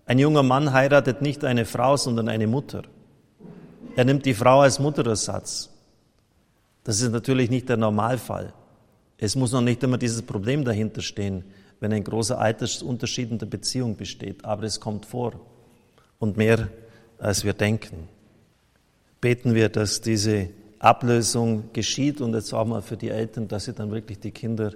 ein 0.06 0.20
junger 0.20 0.44
Mann 0.44 0.72
heiratet 0.72 1.22
nicht 1.22 1.44
eine 1.44 1.65
Frau, 1.65 1.98
sondern 1.98 2.30
eine 2.30 2.48
Mutter. 2.48 2.84
Er 3.96 4.06
nimmt 4.06 4.25
die 4.25 4.34
Frau 4.34 4.62
als 4.62 4.80
Mutterersatz. 4.80 5.70
Das 6.84 7.01
ist 7.01 7.12
natürlich 7.12 7.50
nicht 7.50 7.68
der 7.70 7.77
Normalfall. 7.77 8.54
Es 9.18 9.36
muss 9.36 9.51
noch 9.51 9.62
nicht 9.62 9.84
immer 9.84 9.98
dieses 9.98 10.22
Problem 10.22 10.63
dahinter 10.63 11.01
stehen. 11.01 11.44
wenn 11.80 11.92
ein 11.94 12.04
großer 12.04 12.39
Altersunterschied 12.39 13.32
in 13.32 13.38
der 13.38 13.48
Beziehung 13.48 13.96
besteht. 13.98 14.46
Aber 14.46 14.63
es 14.63 14.80
kommt 14.80 15.06
vor 15.06 15.34
und 16.19 16.38
mehr, 16.38 16.69
als 17.19 17.43
wir 17.43 17.53
denken. 17.53 18.07
Beten 19.22 19.55
wir, 19.55 19.69
dass 19.69 20.01
diese 20.01 20.50
Ablösung 20.79 21.72
geschieht 21.74 22.22
und 22.22 22.34
jetzt 22.34 22.53
auch 22.53 22.65
mal 22.65 22.81
für 22.81 22.98
die 22.98 23.10
Eltern, 23.10 23.48
dass 23.48 23.65
sie 23.65 23.74
dann 23.74 23.91
wirklich 23.91 24.19
die 24.19 24.31
Kinder 24.31 24.72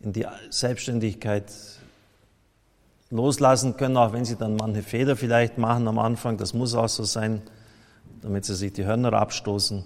in 0.00 0.12
die 0.12 0.26
Selbstständigkeit 0.50 1.52
loslassen 3.10 3.76
können, 3.76 3.96
auch 3.96 4.12
wenn 4.12 4.24
sie 4.24 4.36
dann 4.36 4.56
manche 4.56 4.82
Fehler 4.82 5.16
vielleicht 5.16 5.58
machen 5.58 5.86
am 5.88 5.98
Anfang. 5.98 6.36
Das 6.36 6.54
muss 6.54 6.74
auch 6.74 6.88
so 6.88 7.04
sein, 7.04 7.42
damit 8.22 8.44
sie 8.44 8.54
sich 8.54 8.72
die 8.72 8.84
Hörner 8.84 9.12
abstoßen. 9.12 9.84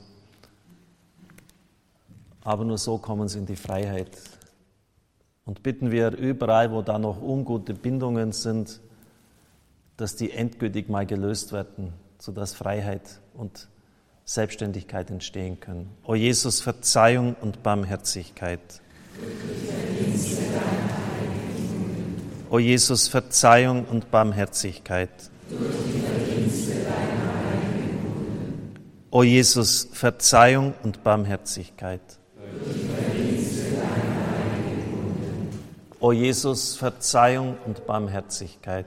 Aber 2.42 2.64
nur 2.64 2.78
so 2.78 2.98
kommen 2.98 3.28
sie 3.28 3.38
in 3.38 3.46
die 3.46 3.56
Freiheit. 3.56 4.10
Und 5.44 5.62
bitten 5.62 5.90
wir 5.90 6.16
überall, 6.16 6.70
wo 6.72 6.80
da 6.80 6.98
noch 6.98 7.20
ungute 7.20 7.74
Bindungen 7.74 8.32
sind, 8.32 8.80
dass 10.00 10.16
die 10.16 10.30
endgültig 10.30 10.88
mal 10.88 11.04
gelöst 11.04 11.52
werden, 11.52 11.92
sodass 12.18 12.54
Freiheit 12.54 13.02
und 13.34 13.68
Selbstständigkeit 14.24 15.10
entstehen 15.10 15.60
können. 15.60 15.90
O 16.04 16.14
Jesus, 16.14 16.60
Verzeihung 16.60 17.36
und 17.40 17.62
Barmherzigkeit. 17.62 18.60
O 22.48 22.58
Jesus, 22.58 23.08
Verzeihung 23.08 23.84
und 23.84 24.10
Barmherzigkeit. 24.10 25.10
O 29.10 29.22
Jesus, 29.22 29.88
Verzeihung 29.92 30.74
und 30.82 31.02
Barmherzigkeit. 31.02 32.00
O 35.98 36.12
Jesus, 36.12 36.76
Verzeihung 36.76 37.58
und 37.66 37.86
Barmherzigkeit. 37.86 38.86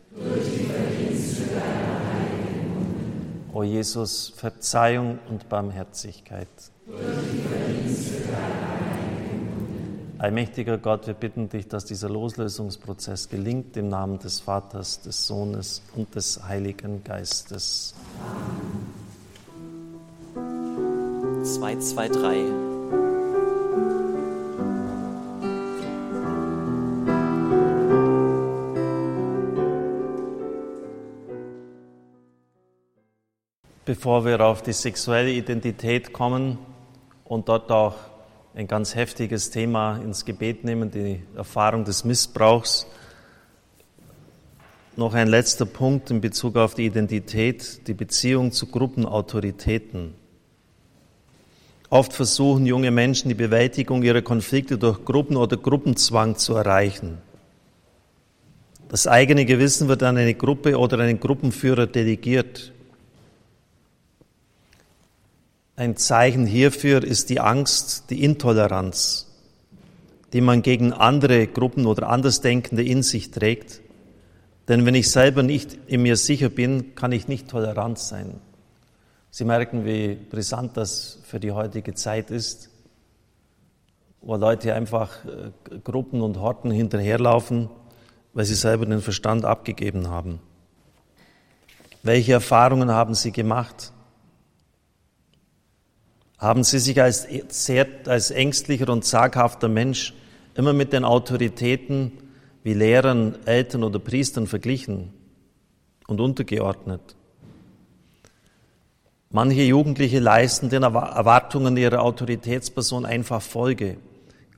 O 3.53 3.63
Jesus, 3.63 4.33
Verzeihung 4.35 5.19
und 5.29 5.47
Barmherzigkeit. 5.49 6.47
Allmächtiger 10.17 10.77
Gott, 10.77 11.07
wir 11.07 11.15
bitten 11.15 11.49
dich, 11.49 11.67
dass 11.67 11.85
dieser 11.85 12.09
Loslösungsprozess 12.09 13.29
gelingt 13.29 13.75
im 13.77 13.89
Namen 13.89 14.19
des 14.19 14.39
Vaters, 14.39 15.01
des 15.01 15.25
Sohnes 15.25 15.81
und 15.95 16.13
des 16.15 16.43
Heiligen 16.43 17.03
Geistes. 17.03 17.95
2, 21.43 21.75
2, 21.79 22.09
Bevor 33.91 34.23
wir 34.23 34.39
auf 34.39 34.61
die 34.61 34.71
sexuelle 34.71 35.33
Identität 35.33 36.13
kommen 36.13 36.57
und 37.25 37.49
dort 37.49 37.69
auch 37.73 37.95
ein 38.55 38.65
ganz 38.65 38.95
heftiges 38.95 39.49
Thema 39.51 39.97
ins 39.97 40.23
Gebet 40.23 40.63
nehmen, 40.63 40.89
die 40.89 41.21
Erfahrung 41.35 41.83
des 41.83 42.05
Missbrauchs. 42.05 42.87
Noch 44.95 45.13
ein 45.13 45.27
letzter 45.27 45.65
Punkt 45.65 46.09
in 46.09 46.21
Bezug 46.21 46.55
auf 46.55 46.73
die 46.73 46.85
Identität, 46.85 47.85
die 47.85 47.93
Beziehung 47.93 48.53
zu 48.53 48.67
Gruppenautoritäten. 48.67 50.13
Oft 51.89 52.13
versuchen 52.13 52.65
junge 52.65 52.91
Menschen 52.91 53.27
die 53.27 53.35
Bewältigung 53.35 54.03
ihrer 54.03 54.21
Konflikte 54.21 54.77
durch 54.77 55.03
Gruppen 55.03 55.35
oder 55.35 55.57
Gruppenzwang 55.57 56.37
zu 56.37 56.55
erreichen. 56.55 57.17
Das 58.87 59.05
eigene 59.05 59.43
Gewissen 59.43 59.89
wird 59.89 60.01
an 60.01 60.15
eine 60.15 60.33
Gruppe 60.33 60.79
oder 60.79 60.97
einen 60.99 61.19
Gruppenführer 61.19 61.87
delegiert. 61.87 62.71
Ein 65.75 65.95
Zeichen 65.95 66.45
hierfür 66.45 67.03
ist 67.03 67.29
die 67.29 67.39
Angst, 67.39 68.09
die 68.09 68.23
Intoleranz, 68.23 69.27
die 70.33 70.41
man 70.41 70.61
gegen 70.61 70.91
andere 70.91 71.47
Gruppen 71.47 71.85
oder 71.85 72.09
Andersdenkende 72.09 72.83
in 72.83 73.03
sich 73.03 73.31
trägt. 73.31 73.81
Denn 74.67 74.85
wenn 74.85 74.95
ich 74.95 75.09
selber 75.09 75.43
nicht 75.43 75.77
in 75.87 76.03
mir 76.03 76.17
sicher 76.17 76.49
bin, 76.49 76.93
kann 76.95 77.11
ich 77.11 77.27
nicht 77.27 77.49
tolerant 77.49 77.99
sein. 77.99 78.41
Sie 79.31 79.45
merken, 79.45 79.85
wie 79.85 80.15
brisant 80.15 80.75
das 80.75 81.19
für 81.23 81.39
die 81.39 81.51
heutige 81.51 81.93
Zeit 81.93 82.31
ist, 82.31 82.69
wo 84.21 84.35
Leute 84.35 84.73
einfach 84.75 85.23
äh, 85.25 85.79
Gruppen 85.83 86.21
und 86.21 86.39
Horten 86.39 86.69
hinterherlaufen, 86.69 87.69
weil 88.33 88.45
sie 88.45 88.55
selber 88.55 88.85
den 88.85 89.01
Verstand 89.01 89.45
abgegeben 89.45 90.09
haben. 90.09 90.39
Welche 92.03 92.33
Erfahrungen 92.33 92.91
haben 92.91 93.13
sie 93.13 93.31
gemacht? 93.31 93.93
Haben 96.41 96.63
Sie 96.63 96.79
sich 96.79 96.99
als, 96.99 97.27
sehr, 97.49 97.87
als 98.07 98.31
ängstlicher 98.31 98.89
und 98.89 99.05
zaghafter 99.05 99.69
Mensch 99.69 100.13
immer 100.55 100.73
mit 100.73 100.91
den 100.91 101.05
Autoritäten 101.05 102.13
wie 102.63 102.73
Lehrern, 102.73 103.37
Eltern 103.45 103.83
oder 103.83 103.99
Priestern 103.99 104.47
verglichen 104.47 105.13
und 106.07 106.19
untergeordnet. 106.19 107.15
Manche 109.29 109.61
Jugendliche 109.61 110.19
leisten 110.19 110.69
den 110.69 110.83
Erwartungen 110.83 111.77
ihrer 111.77 112.01
Autoritätsperson 112.01 113.05
einfach 113.05 113.41
Folge, 113.41 113.97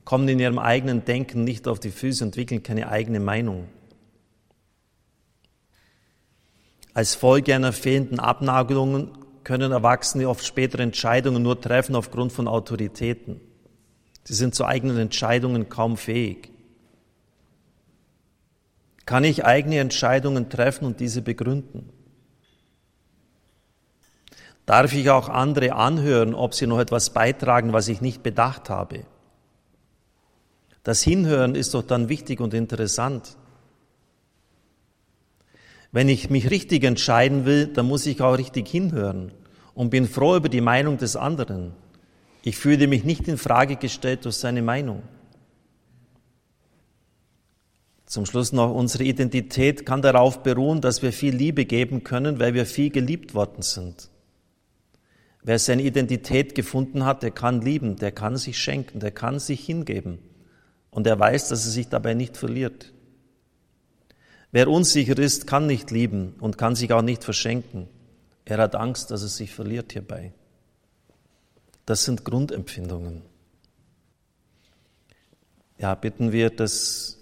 kommen 0.04 0.26
in 0.28 0.40
ihrem 0.40 0.58
eigenen 0.58 1.04
Denken 1.04 1.44
nicht 1.44 1.68
auf 1.68 1.80
die 1.80 1.90
Füße, 1.90 2.24
entwickeln 2.24 2.62
keine 2.62 2.88
eigene 2.88 3.20
Meinung. 3.20 3.68
Als 6.94 7.14
Folge 7.14 7.54
einer 7.54 7.72
fehlenden 7.72 8.20
Abnagelung 8.20 9.23
können 9.44 9.72
Erwachsene 9.72 10.28
oft 10.28 10.44
später 10.44 10.80
Entscheidungen 10.80 11.42
nur 11.42 11.60
treffen 11.60 11.94
aufgrund 11.94 12.32
von 12.32 12.48
Autoritäten. 12.48 13.40
Sie 14.24 14.34
sind 14.34 14.54
zu 14.54 14.64
eigenen 14.64 14.98
Entscheidungen 14.98 15.68
kaum 15.68 15.96
fähig. 15.96 16.50
Kann 19.06 19.24
ich 19.24 19.44
eigene 19.44 19.78
Entscheidungen 19.78 20.48
treffen 20.48 20.86
und 20.86 21.00
diese 21.00 21.20
begründen? 21.20 21.90
Darf 24.66 24.94
ich 24.94 25.10
auch 25.10 25.28
andere 25.28 25.74
anhören, 25.74 26.34
ob 26.34 26.54
sie 26.54 26.66
noch 26.66 26.78
etwas 26.78 27.10
beitragen, 27.10 27.74
was 27.74 27.88
ich 27.88 28.00
nicht 28.00 28.22
bedacht 28.22 28.70
habe? 28.70 29.04
Das 30.84 31.02
Hinhören 31.02 31.54
ist 31.54 31.74
doch 31.74 31.82
dann 31.82 32.08
wichtig 32.08 32.40
und 32.40 32.54
interessant. 32.54 33.36
Wenn 35.94 36.08
ich 36.08 36.28
mich 36.28 36.50
richtig 36.50 36.82
entscheiden 36.82 37.44
will, 37.44 37.68
dann 37.68 37.86
muss 37.86 38.04
ich 38.06 38.20
auch 38.20 38.36
richtig 38.36 38.66
hinhören 38.66 39.30
und 39.74 39.90
bin 39.90 40.08
froh 40.08 40.34
über 40.34 40.48
die 40.48 40.60
Meinung 40.60 40.98
des 40.98 41.14
anderen. 41.14 41.72
Ich 42.42 42.56
fühle 42.56 42.88
mich 42.88 43.04
nicht 43.04 43.28
in 43.28 43.38
Frage 43.38 43.76
gestellt 43.76 44.24
durch 44.24 44.34
seine 44.34 44.60
Meinung. 44.60 45.04
Zum 48.06 48.26
Schluss 48.26 48.52
noch, 48.52 48.74
unsere 48.74 49.04
Identität 49.04 49.86
kann 49.86 50.02
darauf 50.02 50.42
beruhen, 50.42 50.80
dass 50.80 51.00
wir 51.00 51.12
viel 51.12 51.32
Liebe 51.32 51.64
geben 51.64 52.02
können, 52.02 52.40
weil 52.40 52.54
wir 52.54 52.66
viel 52.66 52.90
geliebt 52.90 53.32
worden 53.36 53.62
sind. 53.62 54.10
Wer 55.44 55.60
seine 55.60 55.82
Identität 55.82 56.56
gefunden 56.56 57.04
hat, 57.04 57.22
der 57.22 57.30
kann 57.30 57.60
lieben, 57.60 57.94
der 57.94 58.10
kann 58.10 58.36
sich 58.36 58.58
schenken, 58.58 58.98
der 58.98 59.12
kann 59.12 59.38
sich 59.38 59.64
hingeben. 59.64 60.18
Und 60.90 61.06
er 61.06 61.20
weiß, 61.20 61.50
dass 61.50 61.64
er 61.64 61.70
sich 61.70 61.88
dabei 61.88 62.14
nicht 62.14 62.36
verliert. 62.36 62.93
Wer 64.54 64.68
unsicher 64.68 65.18
ist, 65.18 65.48
kann 65.48 65.66
nicht 65.66 65.90
lieben 65.90 66.36
und 66.38 66.56
kann 66.56 66.76
sich 66.76 66.92
auch 66.92 67.02
nicht 67.02 67.24
verschenken. 67.24 67.88
Er 68.44 68.58
hat 68.58 68.76
Angst, 68.76 69.10
dass 69.10 69.22
er 69.22 69.28
sich 69.28 69.52
verliert 69.52 69.92
hierbei. 69.94 70.32
Das 71.86 72.04
sind 72.04 72.24
Grundempfindungen. 72.24 73.22
Ja, 75.76 75.96
bitten 75.96 76.30
wir, 76.30 76.50
dass 76.50 77.18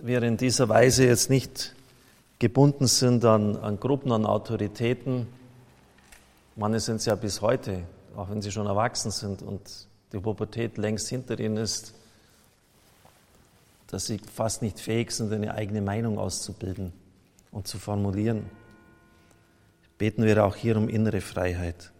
wir 0.00 0.22
in 0.22 0.38
dieser 0.38 0.70
Weise 0.70 1.04
jetzt 1.04 1.28
nicht 1.28 1.74
gebunden 2.38 2.86
sind 2.86 3.22
an, 3.26 3.58
an 3.58 3.78
Gruppen, 3.78 4.10
an 4.10 4.24
Autoritäten. 4.24 5.26
Manche 6.56 6.80
sind 6.80 6.96
es 6.96 7.04
ja 7.04 7.14
bis 7.14 7.42
heute, 7.42 7.82
auch 8.16 8.30
wenn 8.30 8.40
sie 8.40 8.50
schon 8.50 8.66
erwachsen 8.66 9.10
sind 9.10 9.42
und 9.42 9.60
die 10.14 10.18
Pubertät 10.18 10.78
längst 10.78 11.10
hinter 11.10 11.38
ihnen 11.38 11.58
ist, 11.58 11.92
dass 13.90 14.06
sie 14.06 14.18
fast 14.32 14.62
nicht 14.62 14.78
fähig 14.78 15.10
sind, 15.10 15.32
eine 15.32 15.54
eigene 15.54 15.80
Meinung 15.82 16.18
auszubilden 16.18 16.92
und 17.50 17.66
zu 17.66 17.78
formulieren. 17.78 18.46
Beten 19.98 20.24
wir 20.24 20.44
auch 20.44 20.56
hier 20.56 20.76
um 20.76 20.88
innere 20.88 21.20
Freiheit. 21.20 21.92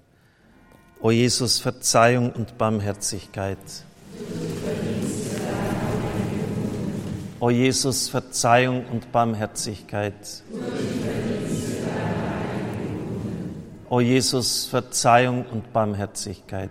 O 1.01 1.11
Jesus, 1.11 1.59
Verzeihung 1.59 2.33
und 2.33 2.57
Barmherzigkeit. 2.59 3.59
O 7.41 7.51
Jesus, 7.51 8.09
Verzeihung 8.09 8.85
und 8.87 9.11
Barmherzigkeit. 9.13 10.43
O 13.89 14.01
Jesus, 14.01 14.67
Verzeihung 14.67 15.47
und 15.47 15.73
Barmherzigkeit. 15.73 16.71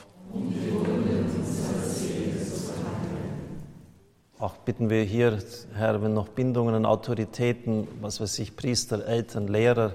Bitten 4.65 4.89
wir 4.89 5.03
hier, 5.03 5.39
Herr, 5.75 6.01
wenn 6.01 6.13
noch 6.13 6.29
Bindungen 6.29 6.75
an 6.75 6.85
Autoritäten, 6.85 7.87
was 8.01 8.21
weiß 8.21 8.39
ich, 8.39 8.55
Priester, 8.55 9.05
Eltern, 9.05 9.47
Lehrer 9.47 9.93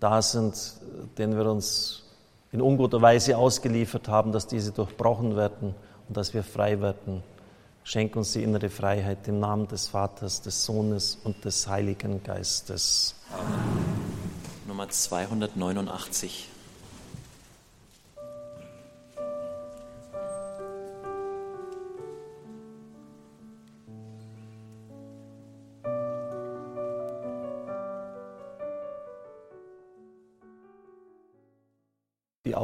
da 0.00 0.20
sind, 0.22 0.54
denen 1.18 1.36
wir 1.36 1.46
uns 1.46 2.04
in 2.52 2.60
unguter 2.60 3.02
Weise 3.02 3.36
ausgeliefert 3.36 4.08
haben, 4.08 4.32
dass 4.32 4.46
diese 4.46 4.72
durchbrochen 4.72 5.36
werden 5.36 5.74
und 6.08 6.16
dass 6.16 6.34
wir 6.34 6.42
frei 6.42 6.80
werden. 6.80 7.22
Schenk 7.82 8.16
uns 8.16 8.32
die 8.32 8.42
innere 8.42 8.70
Freiheit 8.70 9.26
im 9.28 9.40
Namen 9.40 9.68
des 9.68 9.88
Vaters, 9.88 10.40
des 10.40 10.64
Sohnes 10.64 11.18
und 11.24 11.44
des 11.44 11.68
Heiligen 11.68 12.22
Geistes. 12.22 13.14
Amen. 13.30 13.84
Nummer 14.66 14.88
289. 14.88 16.53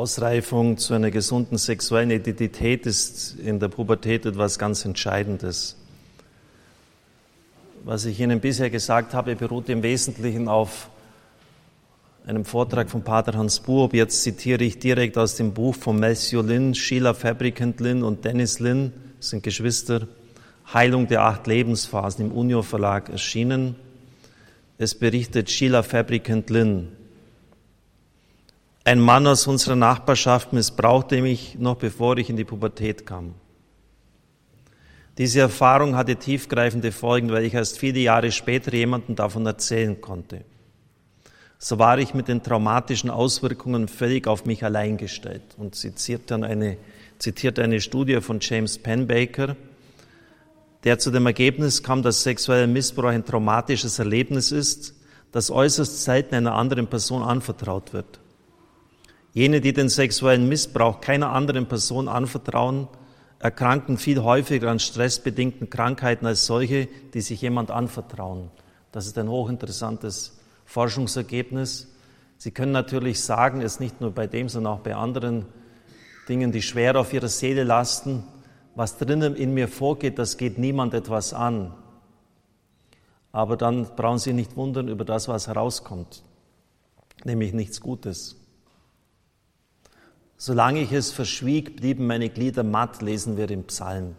Ausreifung 0.00 0.78
zu 0.78 0.94
einer 0.94 1.10
gesunden 1.10 1.58
sexuellen 1.58 2.10
Identität 2.10 2.86
ist 2.86 3.38
in 3.38 3.60
der 3.60 3.68
Pubertät 3.68 4.24
etwas 4.24 4.58
ganz 4.58 4.86
Entscheidendes. 4.86 5.76
Was 7.84 8.06
ich 8.06 8.18
Ihnen 8.18 8.40
bisher 8.40 8.70
gesagt 8.70 9.12
habe, 9.12 9.36
beruht 9.36 9.68
im 9.68 9.82
Wesentlichen 9.82 10.48
auf 10.48 10.88
einem 12.26 12.46
Vortrag 12.46 12.88
von 12.88 13.02
Pater 13.02 13.34
Hans 13.36 13.60
Buob. 13.60 13.92
Jetzt 13.92 14.22
zitiere 14.22 14.64
ich 14.64 14.78
direkt 14.78 15.18
aus 15.18 15.36
dem 15.36 15.52
Buch 15.52 15.74
von 15.74 16.00
Matthew 16.00 16.40
Lynn, 16.40 16.74
Sheila 16.74 17.12
Fabricant 17.12 17.78
Lynn 17.80 18.02
und 18.02 18.24
Dennis 18.24 18.58
Lynn, 18.58 18.94
sind 19.18 19.42
Geschwister, 19.42 20.08
Heilung 20.72 21.08
der 21.08 21.24
acht 21.24 21.46
Lebensphasen 21.46 22.24
im 22.24 22.32
Unio 22.32 22.62
Verlag 22.62 23.10
erschienen. 23.10 23.76
Es 24.78 24.94
berichtet 24.94 25.50
Sheila 25.50 25.82
Fabricant 25.82 26.48
Lynn. 26.48 26.88
Ein 28.82 28.98
Mann 29.00 29.26
aus 29.26 29.46
unserer 29.46 29.76
Nachbarschaft 29.76 30.54
missbrauchte 30.54 31.20
mich 31.20 31.58
noch 31.58 31.76
bevor 31.76 32.16
ich 32.16 32.30
in 32.30 32.36
die 32.36 32.44
Pubertät 32.44 33.04
kam. 33.04 33.34
Diese 35.18 35.40
Erfahrung 35.40 35.96
hatte 35.96 36.16
tiefgreifende 36.16 36.90
Folgen, 36.92 37.30
weil 37.30 37.44
ich 37.44 37.52
erst 37.52 37.78
viele 37.78 38.00
Jahre 38.00 38.32
später 38.32 38.72
jemandem 38.72 39.16
davon 39.16 39.44
erzählen 39.44 40.00
konnte. 40.00 40.44
So 41.58 41.78
war 41.78 41.98
ich 41.98 42.14
mit 42.14 42.28
den 42.28 42.42
traumatischen 42.42 43.10
Auswirkungen 43.10 43.86
völlig 43.86 44.26
auf 44.26 44.46
mich 44.46 44.64
allein 44.64 44.96
gestellt 44.96 45.42
und 45.58 45.74
zitiert 45.74 46.30
dann 46.30 46.42
eine, 46.42 46.78
zitiert 47.18 47.58
eine 47.58 47.82
Studie 47.82 48.22
von 48.22 48.38
James 48.40 48.78
Penbaker, 48.78 49.56
der 50.84 50.98
zu 50.98 51.10
dem 51.10 51.26
Ergebnis 51.26 51.82
kam, 51.82 52.02
dass 52.02 52.22
sexueller 52.22 52.66
Missbrauch 52.66 53.10
ein 53.10 53.26
traumatisches 53.26 53.98
Erlebnis 53.98 54.52
ist, 54.52 54.94
das 55.32 55.50
äußerst 55.50 56.02
selten 56.02 56.34
einer 56.34 56.54
anderen 56.54 56.86
Person 56.86 57.22
anvertraut 57.22 57.92
wird. 57.92 58.19
Jene, 59.32 59.60
die 59.60 59.72
den 59.72 59.88
sexuellen 59.88 60.48
Missbrauch 60.48 61.00
keiner 61.00 61.30
anderen 61.32 61.66
Person 61.66 62.08
anvertrauen, 62.08 62.88
erkranken 63.38 63.96
viel 63.96 64.22
häufiger 64.22 64.70
an 64.70 64.78
stressbedingten 64.80 65.70
Krankheiten 65.70 66.26
als 66.26 66.46
solche, 66.46 66.88
die 67.14 67.20
sich 67.20 67.40
jemand 67.40 67.70
anvertrauen. 67.70 68.50
Das 68.92 69.06
ist 69.06 69.16
ein 69.18 69.28
hochinteressantes 69.28 70.38
Forschungsergebnis. 70.64 71.88
Sie 72.38 72.50
können 72.50 72.72
natürlich 72.72 73.20
sagen, 73.20 73.62
es 73.62 73.80
nicht 73.80 74.00
nur 74.00 74.10
bei 74.10 74.26
dem, 74.26 74.48
sondern 74.48 74.74
auch 74.74 74.80
bei 74.80 74.94
anderen 74.94 75.46
Dingen, 76.28 76.52
die 76.52 76.62
schwer 76.62 76.96
auf 76.98 77.12
ihrer 77.12 77.28
Seele 77.28 77.64
lasten, 77.64 78.24
was 78.74 78.98
drinnen 78.98 79.34
in 79.34 79.54
mir 79.54 79.68
vorgeht, 79.68 80.18
das 80.18 80.36
geht 80.36 80.58
niemand 80.58 80.94
etwas 80.94 81.32
an. 81.32 81.74
Aber 83.32 83.56
dann 83.56 83.84
brauchen 83.96 84.18
Sie 84.18 84.32
nicht 84.32 84.56
wundern 84.56 84.88
über 84.88 85.04
das, 85.04 85.28
was 85.28 85.48
herauskommt, 85.48 86.22
nämlich 87.24 87.52
nichts 87.52 87.80
Gutes. 87.80 88.39
Solange 90.42 90.80
ich 90.80 90.90
es 90.90 91.12
verschwieg, 91.12 91.76
blieben 91.76 92.06
meine 92.06 92.30
Glieder 92.30 92.62
matt, 92.62 93.02
lesen 93.02 93.36
wir 93.36 93.50
im 93.50 93.64
Psalm. 93.64 94.14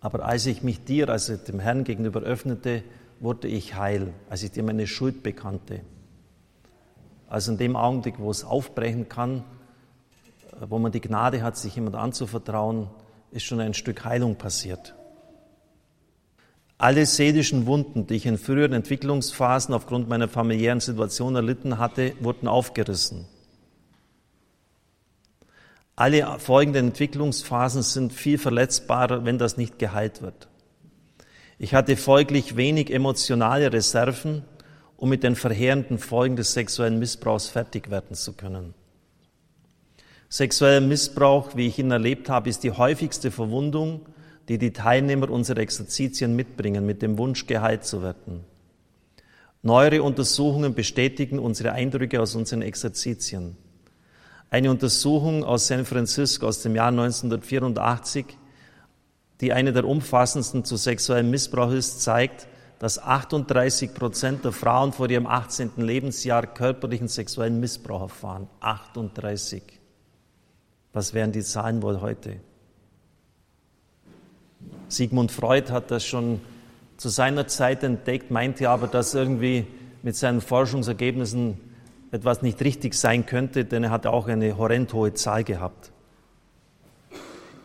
Aber 0.00 0.24
als 0.24 0.46
ich 0.46 0.64
mich 0.64 0.82
dir, 0.82 1.08
also 1.10 1.36
dem 1.36 1.60
Herrn 1.60 1.84
gegenüber 1.84 2.22
öffnete, 2.22 2.82
wurde 3.20 3.46
ich 3.46 3.76
heil, 3.76 4.12
als 4.28 4.42
ich 4.42 4.50
dir 4.50 4.64
meine 4.64 4.88
Schuld 4.88 5.22
bekannte. 5.22 5.82
Also 7.28 7.52
in 7.52 7.58
dem 7.58 7.76
Augenblick, 7.76 8.18
wo 8.18 8.32
es 8.32 8.42
aufbrechen 8.42 9.08
kann, 9.08 9.44
wo 10.68 10.80
man 10.80 10.90
die 10.90 11.00
Gnade 11.00 11.40
hat, 11.40 11.56
sich 11.56 11.76
jemand 11.76 11.94
anzuvertrauen, 11.94 12.88
ist 13.30 13.44
schon 13.44 13.60
ein 13.60 13.74
Stück 13.74 14.04
Heilung 14.04 14.34
passiert. 14.34 14.96
Alle 16.78 17.06
seelischen 17.06 17.66
Wunden, 17.66 18.08
die 18.08 18.14
ich 18.14 18.26
in 18.26 18.38
früheren 18.38 18.72
Entwicklungsphasen 18.72 19.72
aufgrund 19.72 20.08
meiner 20.08 20.26
familiären 20.26 20.80
Situation 20.80 21.36
erlitten 21.36 21.78
hatte, 21.78 22.14
wurden 22.18 22.48
aufgerissen. 22.48 23.28
Alle 25.98 26.38
folgenden 26.38 26.88
Entwicklungsphasen 26.88 27.80
sind 27.82 28.12
viel 28.12 28.36
verletzbarer, 28.36 29.24
wenn 29.24 29.38
das 29.38 29.56
nicht 29.56 29.78
geheilt 29.78 30.20
wird. 30.20 30.48
Ich 31.58 31.72
hatte 31.72 31.96
folglich 31.96 32.56
wenig 32.56 32.92
emotionale 32.92 33.72
Reserven, 33.72 34.44
um 34.98 35.08
mit 35.08 35.22
den 35.22 35.36
verheerenden 35.36 35.98
Folgen 35.98 36.36
des 36.36 36.52
sexuellen 36.52 36.98
Missbrauchs 36.98 37.48
fertig 37.48 37.90
werden 37.90 38.14
zu 38.14 38.34
können. 38.34 38.74
Sexueller 40.28 40.82
Missbrauch, 40.82 41.56
wie 41.56 41.66
ich 41.66 41.78
ihn 41.78 41.90
erlebt 41.90 42.28
habe, 42.28 42.50
ist 42.50 42.62
die 42.62 42.72
häufigste 42.72 43.30
Verwundung, 43.30 44.02
die 44.48 44.58
die 44.58 44.74
Teilnehmer 44.74 45.30
unserer 45.30 45.60
Exerzitien 45.60 46.36
mitbringen, 46.36 46.84
mit 46.84 47.00
dem 47.00 47.16
Wunsch 47.16 47.46
geheilt 47.46 47.84
zu 47.84 48.02
werden. 48.02 48.44
Neuere 49.62 50.02
Untersuchungen 50.02 50.74
bestätigen 50.74 51.38
unsere 51.38 51.72
Eindrücke 51.72 52.20
aus 52.20 52.34
unseren 52.34 52.60
Exerzitien. 52.60 53.56
Eine 54.50 54.70
Untersuchung 54.70 55.44
aus 55.44 55.66
San 55.66 55.84
Francisco 55.84 56.46
aus 56.46 56.62
dem 56.62 56.76
Jahr 56.76 56.88
1984, 56.88 58.26
die 59.40 59.52
eine 59.52 59.72
der 59.72 59.84
umfassendsten 59.84 60.64
zu 60.64 60.76
sexuellem 60.76 61.30
Missbrauch 61.30 61.72
ist, 61.72 62.02
zeigt, 62.02 62.46
dass 62.78 62.98
38 62.98 63.94
Prozent 63.94 64.44
der 64.44 64.52
Frauen 64.52 64.92
vor 64.92 65.10
ihrem 65.10 65.26
18. 65.26 65.72
Lebensjahr 65.78 66.46
körperlichen 66.46 67.08
sexuellen 67.08 67.58
Missbrauch 67.58 68.02
erfahren. 68.02 68.48
38. 68.60 69.62
Was 70.92 71.12
wären 71.12 71.32
die 71.32 71.42
Zahlen 71.42 71.82
wohl 71.82 72.00
heute? 72.00 72.36
Sigmund 74.88 75.32
Freud 75.32 75.72
hat 75.72 75.90
das 75.90 76.04
schon 76.04 76.40
zu 76.96 77.08
seiner 77.08 77.46
Zeit 77.46 77.82
entdeckt, 77.82 78.30
meinte 78.30 78.70
aber, 78.70 78.86
dass 78.86 79.14
irgendwie 79.14 79.66
mit 80.02 80.16
seinen 80.16 80.40
Forschungsergebnissen 80.40 81.60
etwas 82.10 82.42
nicht 82.42 82.60
richtig 82.62 82.94
sein 82.94 83.26
könnte, 83.26 83.64
denn 83.64 83.84
er 83.84 83.90
hatte 83.90 84.10
auch 84.10 84.28
eine 84.28 84.56
horrend 84.56 84.92
hohe 84.92 85.14
Zahl 85.14 85.44
gehabt. 85.44 85.92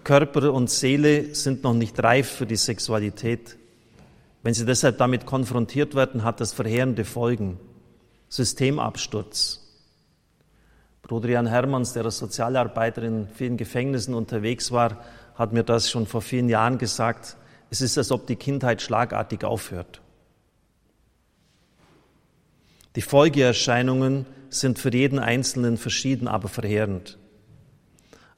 Körper 0.04 0.51
und 0.51 0.69
Seele 0.69 1.36
sind 1.36 1.63
noch 1.63 1.73
nicht 1.73 2.01
reif 2.04 2.30
für 2.30 2.45
die 2.45 2.56
Sexualität. 2.56 3.58
Wenn 4.43 4.54
sie 4.54 4.65
deshalb 4.65 4.97
damit 4.97 5.25
konfrontiert 5.25 5.93
werden, 5.93 6.23
hat 6.23 6.41
das 6.41 6.54
verheerende 6.54 7.06
Folgen. 7.06 7.60
Systemabsturz. 8.30 9.60
Bruder 11.04 11.30
Jan 11.30 11.47
Hermanns, 11.47 11.93
der 11.93 12.06
als 12.06 12.17
Sozialarbeiter 12.17 13.04
in 13.04 13.27
vielen 13.27 13.58
Gefängnissen 13.58 14.13
unterwegs 14.13 14.71
war, 14.71 15.04
hat 15.36 15.54
mir 15.54 15.63
das 15.63 15.89
schon 15.89 16.08
vor 16.08 16.21
vielen 16.21 16.49
Jahren 16.49 16.77
gesagt. 16.77 17.38
Es 17.69 17.82
ist, 17.82 17.97
als 17.97 18.12
ob 18.12 18.27
die 18.27 18.36
Kindheit 18.36 18.82
schlagartig 18.82 19.43
aufhört. 19.43 20.01
Die 22.95 23.01
Folgeerscheinungen 23.01 24.25
sind 24.49 24.80
für 24.80 24.93
jeden 24.93 25.19
Einzelnen 25.19 25.77
verschieden, 25.77 26.27
aber 26.27 26.49
verheerend. 26.49 27.17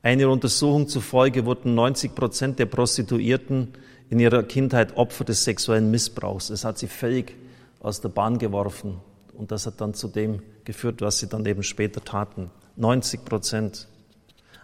Einer 0.04 0.30
Untersuchung 0.30 0.88
zufolge 0.88 1.46
wurden 1.46 1.76
90 1.76 2.14
Prozent 2.14 2.60
der 2.60 2.66
Prostituierten 2.68 3.70
in 4.10 4.20
ihrer 4.20 4.44
Kindheit 4.44 4.96
Opfer 4.96 5.24
des 5.24 5.44
sexuellen 5.44 5.90
Missbrauchs. 5.90 6.50
Es 6.50 6.66
hat 6.66 6.78
sie 6.78 6.88
völlig 6.88 7.36
aus 7.80 8.02
der 8.02 8.10
Bahn 8.10 8.38
geworfen. 8.38 9.00
Und 9.36 9.52
das 9.52 9.66
hat 9.66 9.82
dann 9.82 9.94
zu 9.94 10.08
dem 10.08 10.44
geführt, 10.66 11.02
was 11.02 11.20
sie 11.20 11.28
dann 11.28 11.46
eben 11.46 11.64
später 11.64 12.04
taten. 12.04 12.52
90 12.76 13.26
Prozent. 13.26 13.88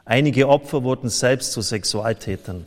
Einige 0.06 0.48
Opfer 0.48 0.84
wurden 0.84 1.10
selbst 1.10 1.52
zu 1.52 1.62
Sexualtätern. 1.62 2.66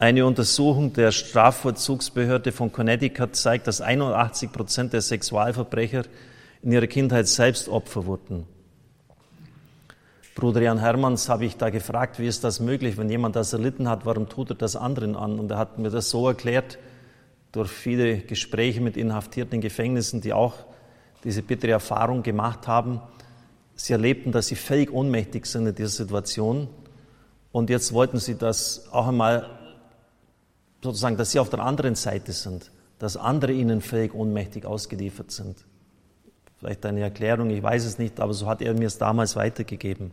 Eine 0.00 0.24
Untersuchung 0.24 0.94
der 0.94 1.12
Strafvollzugsbehörde 1.12 2.52
von 2.52 2.72
Connecticut 2.72 3.36
zeigt, 3.36 3.66
dass 3.66 3.82
81 3.82 4.50
Prozent 4.50 4.94
der 4.94 5.02
Sexualverbrecher 5.02 6.04
in 6.62 6.72
ihrer 6.72 6.86
Kindheit 6.86 7.28
selbst 7.28 7.68
Opfer 7.68 8.06
wurden. 8.06 8.46
Bruder 10.34 10.62
Jan 10.62 10.78
Hermanns 10.78 11.28
habe 11.28 11.44
ich 11.44 11.58
da 11.58 11.68
gefragt, 11.68 12.18
wie 12.18 12.26
ist 12.26 12.44
das 12.44 12.60
möglich, 12.60 12.96
wenn 12.96 13.10
jemand 13.10 13.36
das 13.36 13.52
erlitten 13.52 13.90
hat, 13.90 14.06
warum 14.06 14.26
tut 14.26 14.48
er 14.48 14.56
das 14.56 14.74
anderen 14.74 15.16
an? 15.16 15.38
Und 15.38 15.50
er 15.50 15.58
hat 15.58 15.78
mir 15.78 15.90
das 15.90 16.08
so 16.08 16.26
erklärt, 16.28 16.78
durch 17.52 17.68
viele 17.68 18.20
Gespräche 18.20 18.80
mit 18.80 18.96
Inhaftierten 18.96 19.56
in 19.56 19.60
Gefängnissen, 19.60 20.22
die 20.22 20.32
auch 20.32 20.54
diese 21.24 21.42
bittere 21.42 21.72
Erfahrung 21.72 22.22
gemacht 22.22 22.66
haben. 22.66 23.02
Sie 23.74 23.92
erlebten, 23.92 24.32
dass 24.32 24.46
sie 24.46 24.56
völlig 24.56 24.90
ohnmächtig 24.90 25.44
sind 25.44 25.66
in 25.66 25.74
dieser 25.74 25.90
Situation. 25.90 26.68
Und 27.52 27.68
jetzt 27.68 27.92
wollten 27.92 28.16
sie 28.16 28.38
das 28.38 28.88
auch 28.92 29.08
einmal 29.08 29.59
sozusagen, 30.82 31.16
dass 31.16 31.32
sie 31.32 31.38
auf 31.38 31.50
der 31.50 31.60
anderen 31.60 31.94
Seite 31.94 32.32
sind, 32.32 32.70
dass 32.98 33.16
andere 33.16 33.52
ihnen 33.52 33.80
völlig 33.80 34.14
ohnmächtig 34.14 34.64
ausgeliefert 34.66 35.30
sind. 35.30 35.56
Vielleicht 36.58 36.84
eine 36.84 37.00
Erklärung, 37.00 37.50
ich 37.50 37.62
weiß 37.62 37.84
es 37.86 37.98
nicht, 37.98 38.20
aber 38.20 38.34
so 38.34 38.46
hat 38.46 38.60
er 38.60 38.74
mir 38.74 38.86
es 38.86 38.98
damals 38.98 39.36
weitergegeben. 39.36 40.10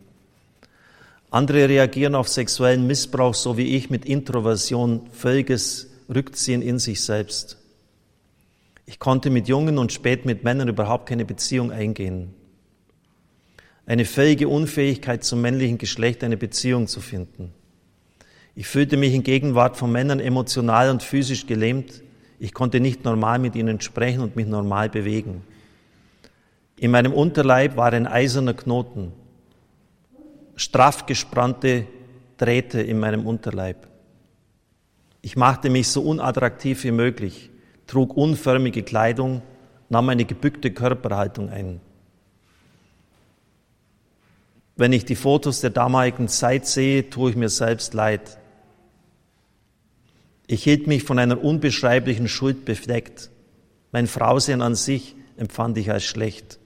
Andere 1.30 1.68
reagieren 1.68 2.14
auf 2.14 2.28
sexuellen 2.28 2.86
Missbrauch, 2.86 3.34
so 3.34 3.58
wie 3.58 3.76
ich, 3.76 3.90
mit 3.90 4.06
Introversion, 4.06 5.02
völliges 5.12 5.90
Rückziehen 6.08 6.62
in 6.62 6.78
sich 6.78 7.02
selbst. 7.02 7.58
Ich 8.86 8.98
konnte 8.98 9.28
mit 9.28 9.48
Jungen 9.48 9.76
und 9.76 9.92
spät 9.92 10.24
mit 10.24 10.44
Männern 10.44 10.68
überhaupt 10.68 11.06
keine 11.06 11.26
Beziehung 11.26 11.70
eingehen. 11.70 12.34
Eine 13.84 14.06
völlige 14.06 14.48
Unfähigkeit 14.48 15.24
zum 15.24 15.42
männlichen 15.42 15.76
Geschlecht 15.76 16.24
eine 16.24 16.38
Beziehung 16.38 16.86
zu 16.86 17.02
finden. 17.02 17.52
Ich 18.58 18.66
fühlte 18.66 18.96
mich 18.96 19.14
in 19.14 19.22
Gegenwart 19.22 19.76
von 19.76 19.92
Männern 19.92 20.18
emotional 20.18 20.90
und 20.90 21.04
physisch 21.04 21.46
gelähmt. 21.46 22.02
Ich 22.40 22.52
konnte 22.52 22.80
nicht 22.80 23.04
normal 23.04 23.38
mit 23.38 23.54
ihnen 23.54 23.80
sprechen 23.80 24.20
und 24.20 24.34
mich 24.34 24.48
normal 24.48 24.88
bewegen. 24.88 25.44
In 26.76 26.90
meinem 26.90 27.12
Unterleib 27.12 27.76
war 27.76 27.92
ein 27.92 28.08
eiserner 28.08 28.54
Knoten, 28.54 29.12
straff 30.56 31.06
gespannte 31.06 31.86
Drähte 32.36 32.80
in 32.80 32.98
meinem 32.98 33.28
Unterleib. 33.28 33.86
Ich 35.22 35.36
machte 35.36 35.70
mich 35.70 35.86
so 35.86 36.02
unattraktiv 36.02 36.82
wie 36.82 36.90
möglich, 36.90 37.50
trug 37.86 38.16
unförmige 38.16 38.82
Kleidung, 38.82 39.42
nahm 39.88 40.08
eine 40.08 40.24
gebückte 40.24 40.72
Körperhaltung 40.72 41.48
ein. 41.48 41.80
Wenn 44.74 44.92
ich 44.92 45.04
die 45.04 45.14
Fotos 45.14 45.60
der 45.60 45.70
damaligen 45.70 46.26
Zeit 46.26 46.66
sehe, 46.66 47.08
tue 47.08 47.30
ich 47.30 47.36
mir 47.36 47.50
selbst 47.50 47.94
leid. 47.94 48.37
Ich 50.50 50.64
hielt 50.64 50.86
mich 50.86 51.04
von 51.04 51.18
einer 51.18 51.44
unbeschreiblichen 51.44 52.26
Schuld 52.26 52.64
befleckt. 52.64 53.30
Mein 53.92 54.06
Frausein 54.06 54.62
an 54.62 54.74
sich 54.74 55.14
empfand 55.36 55.76
ich 55.76 55.90
als 55.92 56.04
schlecht. 56.04 56.58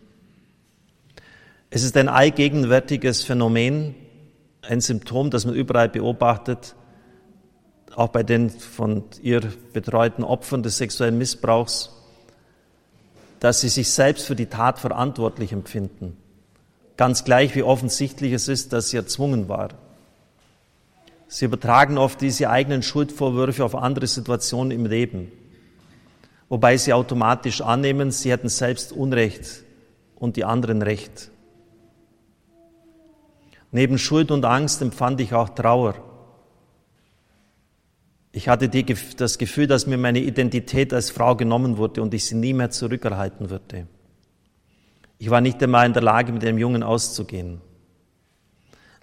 Es 1.69 1.83
ist 1.83 1.97
ein 1.97 2.09
allgegenwärtiges 2.09 3.25
Phänomen, 3.25 3.97
ein 4.63 4.81
Symptom, 4.81 5.31
das 5.31 5.45
man 5.47 5.57
überall 5.57 5.89
beobachtet, 5.89 6.77
auch 7.97 8.09
bei 8.09 8.23
den 8.23 8.51
von 8.51 9.03
ihr 9.21 9.41
betreuten 9.73 10.23
Opfern 10.23 10.63
des 10.63 10.79
sexuellen 10.79 11.19
Missbrauchs, 11.19 11.91
dass 13.41 13.63
sie 13.63 13.69
sich 13.69 13.91
selbst 13.91 14.27
für 14.27 14.37
die 14.37 14.47
Tat 14.47 14.79
verantwortlich 14.79 15.53
empfinden. 15.53 16.17
Ganz 16.97 17.25
gleich, 17.25 17.57
wie 17.57 17.65
offensichtlich 17.65 18.33
es 18.33 18.47
ist, 18.47 18.73
dass 18.73 18.91
sie 18.91 18.97
erzwungen 18.97 19.49
war. 19.49 19.71
Sie 21.33 21.47
übertragen 21.47 21.97
oft 21.97 22.21
diese 22.21 22.51
eigenen 22.51 22.83
Schuldvorwürfe 22.83 23.65
auf 23.65 23.75
andere 23.75 24.07
Situationen 24.07 24.71
im 24.71 24.85
Leben, 24.85 25.33
wobei 26.51 26.77
sie 26.77 26.93
automatisch 26.93 27.63
annehmen, 27.63 28.11
sie 28.11 28.31
hätten 28.31 28.51
selbst 28.51 28.93
Unrecht 28.93 29.65
und 30.15 30.37
die 30.37 30.45
anderen 30.45 30.83
Recht. 30.83 31.31
Neben 33.71 33.97
Schuld 33.97 34.31
und 34.31 34.45
Angst 34.45 34.83
empfand 34.83 35.23
ich 35.23 35.33
auch 35.33 35.49
Trauer. 35.49 35.95
Ich 38.33 38.51
hatte 38.51 38.69
die, 38.69 38.85
das 39.17 39.39
Gefühl, 39.39 39.67
dass 39.67 39.87
mir 39.87 39.97
meine 39.97 40.21
Identität 40.21 40.93
als 40.93 41.11
Frau 41.11 41.35
genommen 41.35 41.79
wurde 41.79 42.03
und 42.03 42.13
ich 42.13 42.27
sie 42.27 42.35
nie 42.35 42.53
mehr 42.53 42.69
zurückerhalten 42.69 43.49
würde. 43.49 43.87
Ich 45.17 45.31
war 45.31 45.41
nicht 45.41 45.63
einmal 45.63 45.87
in 45.87 45.95
der 45.95 46.03
Lage, 46.03 46.31
mit 46.31 46.43
dem 46.43 46.59
Jungen 46.59 46.83
auszugehen. 46.83 47.63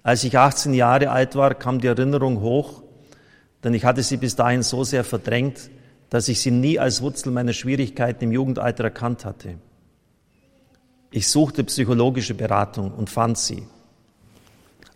Als 0.02 0.24
ich 0.24 0.38
18 0.38 0.72
Jahre 0.74 1.10
alt 1.10 1.36
war, 1.36 1.54
kam 1.54 1.80
die 1.80 1.86
Erinnerung 1.86 2.40
hoch, 2.40 2.82
denn 3.62 3.74
ich 3.74 3.84
hatte 3.84 4.02
sie 4.02 4.16
bis 4.16 4.36
dahin 4.36 4.62
so 4.62 4.84
sehr 4.84 5.04
verdrängt, 5.04 5.70
dass 6.08 6.28
ich 6.28 6.40
sie 6.40 6.50
nie 6.50 6.78
als 6.78 7.02
Wurzel 7.02 7.30
meiner 7.30 7.52
Schwierigkeiten 7.52 8.24
im 8.24 8.32
Jugendalter 8.32 8.84
erkannt 8.84 9.24
hatte. 9.24 9.56
Ich 11.10 11.28
suchte 11.28 11.64
psychologische 11.64 12.34
Beratung 12.34 12.92
und 12.92 13.10
fand 13.10 13.36
sie. 13.36 13.64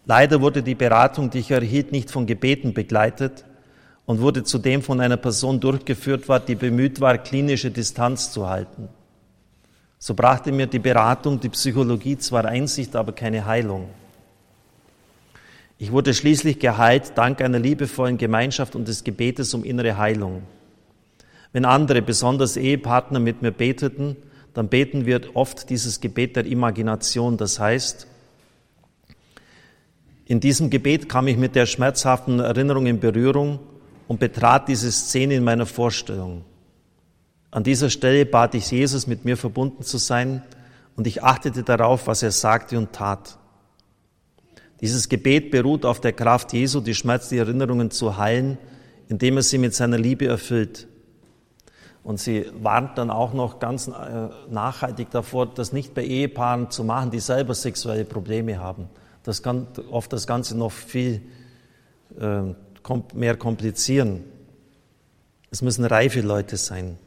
Leider 0.06 0.40
wurde 0.40 0.62
die 0.62 0.74
Beratung, 0.74 1.30
die 1.30 1.38
ich 1.38 1.50
erhielt, 1.50 1.92
nicht 1.92 2.10
von 2.10 2.26
Gebeten 2.26 2.74
begleitet 2.74 3.44
und 4.06 4.20
wurde 4.20 4.44
zudem 4.44 4.82
von 4.82 5.00
einer 5.00 5.16
Person 5.16 5.60
durchgeführt, 5.60 6.24
die 6.48 6.54
bemüht 6.54 7.00
war, 7.00 7.18
klinische 7.18 7.70
Distanz 7.70 8.30
zu 8.30 8.48
halten. 8.48 8.88
So 9.98 10.14
brachte 10.14 10.52
mir 10.52 10.66
die 10.66 10.78
Beratung, 10.78 11.40
die 11.40 11.48
Psychologie 11.48 12.18
zwar 12.18 12.44
Einsicht, 12.44 12.94
aber 12.96 13.12
keine 13.12 13.46
Heilung. 13.46 13.88
Ich 15.84 15.92
wurde 15.92 16.14
schließlich 16.14 16.60
geheilt 16.60 17.12
dank 17.16 17.42
einer 17.42 17.58
liebevollen 17.58 18.16
Gemeinschaft 18.16 18.74
und 18.74 18.88
des 18.88 19.04
Gebetes 19.04 19.52
um 19.52 19.64
innere 19.64 19.98
Heilung. 19.98 20.44
Wenn 21.52 21.66
andere, 21.66 22.00
besonders 22.00 22.56
Ehepartner, 22.56 23.20
mit 23.20 23.42
mir 23.42 23.50
beteten, 23.50 24.16
dann 24.54 24.68
beten 24.68 25.04
wir 25.04 25.36
oft 25.36 25.68
dieses 25.68 26.00
Gebet 26.00 26.36
der 26.36 26.46
Imagination. 26.46 27.36
Das 27.36 27.60
heißt, 27.60 28.06
in 30.24 30.40
diesem 30.40 30.70
Gebet 30.70 31.10
kam 31.10 31.28
ich 31.28 31.36
mit 31.36 31.54
der 31.54 31.66
schmerzhaften 31.66 32.40
Erinnerung 32.40 32.86
in 32.86 32.98
Berührung 32.98 33.58
und 34.08 34.20
betrat 34.20 34.68
diese 34.68 34.90
Szene 34.90 35.34
in 35.34 35.44
meiner 35.44 35.66
Vorstellung. 35.66 36.46
An 37.50 37.62
dieser 37.62 37.90
Stelle 37.90 38.24
bat 38.24 38.54
ich 38.54 38.70
Jesus, 38.70 39.06
mit 39.06 39.26
mir 39.26 39.36
verbunden 39.36 39.82
zu 39.82 39.98
sein, 39.98 40.42
und 40.96 41.06
ich 41.06 41.22
achtete 41.22 41.62
darauf, 41.62 42.06
was 42.06 42.22
er 42.22 42.30
sagte 42.30 42.78
und 42.78 42.94
tat. 42.94 43.36
Dieses 44.80 45.08
Gebet 45.08 45.50
beruht 45.50 45.84
auf 45.84 46.00
der 46.00 46.12
Kraft 46.12 46.52
Jesu, 46.52 46.80
die 46.80 46.94
schmerzliche 46.94 47.42
Erinnerungen 47.42 47.90
zu 47.90 48.16
heilen, 48.16 48.58
indem 49.08 49.36
er 49.36 49.42
sie 49.42 49.58
mit 49.58 49.74
seiner 49.74 49.98
Liebe 49.98 50.26
erfüllt. 50.26 50.88
Und 52.02 52.20
sie 52.20 52.46
warnt 52.60 52.98
dann 52.98 53.10
auch 53.10 53.32
noch 53.32 53.60
ganz 53.60 53.88
äh, 53.88 53.92
nachhaltig 54.50 55.10
davor, 55.10 55.46
das 55.46 55.72
nicht 55.72 55.94
bei 55.94 56.04
Ehepaaren 56.04 56.70
zu 56.70 56.84
machen, 56.84 57.10
die 57.10 57.20
selber 57.20 57.54
sexuelle 57.54 58.04
Probleme 58.04 58.58
haben. 58.58 58.88
Das 59.22 59.42
kann 59.42 59.66
oft 59.90 60.12
das 60.12 60.26
Ganze 60.26 60.56
noch 60.56 60.72
viel 60.72 61.22
äh, 62.20 62.42
mehr 63.14 63.36
komplizieren. 63.36 64.24
Es 65.50 65.62
müssen 65.62 65.84
reife 65.84 66.20
Leute 66.20 66.58
sein. 66.58 66.98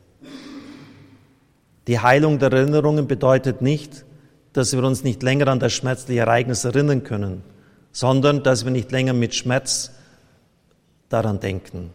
Die 1.85 1.99
Heilung 1.99 2.39
der 2.39 2.51
Erinnerungen 2.51 3.07
bedeutet 3.07 3.61
nicht, 3.61 4.03
dass 4.53 4.73
wir 4.73 4.83
uns 4.83 5.03
nicht 5.03 5.21
länger 5.21 5.47
an 5.49 5.59
das 5.59 5.73
schmerzliche 5.73 6.21
Ereignis 6.21 6.65
erinnern 6.65 7.03
können 7.03 7.43
sondern 7.97 8.43
dass 8.43 8.63
wir 8.63 8.71
nicht 8.71 8.91
länger 8.91 9.13
mit 9.13 9.33
Schmerz 9.33 9.91
daran 11.09 11.39
denken. 11.39 11.89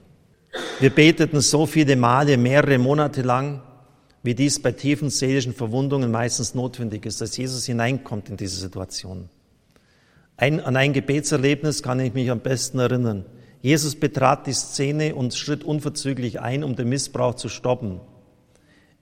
Wir 0.81 0.91
beteten 0.91 1.41
so 1.41 1.65
viele 1.65 1.95
Male, 1.95 2.37
mehrere 2.39 2.77
Monate 2.79 3.23
lang, 3.23 3.63
wie 4.25 4.35
dies 4.35 4.61
bei 4.61 4.73
tiefen 4.73 5.11
seelischen 5.11 5.55
Verwundungen 5.55 6.11
meistens 6.11 6.57
notwendig 6.57 7.07
ist, 7.07 7.21
dass 7.21 7.37
Jesus 7.37 7.67
hineinkommt 7.67 8.31
in 8.31 8.37
diese 8.37 8.57
Situation. 8.57 9.29
Ein, 10.37 10.59
an 10.59 10.75
ein 10.75 10.93
Gebetserlebnis 10.93 11.85
kann 11.85 12.01
ich 12.01 12.15
mich 12.15 12.33
am 12.33 12.41
besten 12.41 12.81
erinnern. 12.81 13.25
Jesus 13.61 13.95
betrat 13.95 14.49
die 14.49 14.55
Szene 14.55 15.15
und 15.15 15.35
schritt 15.35 15.63
unverzüglich 15.63 16.41
ein, 16.41 16.65
um 16.65 16.75
den 16.75 16.89
Missbrauch 16.89 17.37
zu 17.37 17.49
stoppen. 17.49 18.01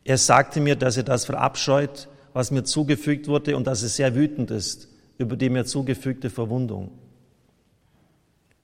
Er 0.04 0.18
sagte 0.18 0.60
mir, 0.60 0.76
dass 0.76 0.98
er 0.98 1.04
das 1.04 1.24
verabscheut, 1.24 2.08
was 2.34 2.50
mir 2.50 2.64
zugefügt 2.64 3.26
wurde 3.26 3.56
und 3.56 3.66
dass 3.66 3.82
er 3.82 3.88
sehr 3.88 4.14
wütend 4.14 4.50
ist 4.50 4.89
über 5.20 5.36
die 5.36 5.50
mir 5.50 5.64
zugefügte 5.66 6.30
Verwundung. 6.30 6.90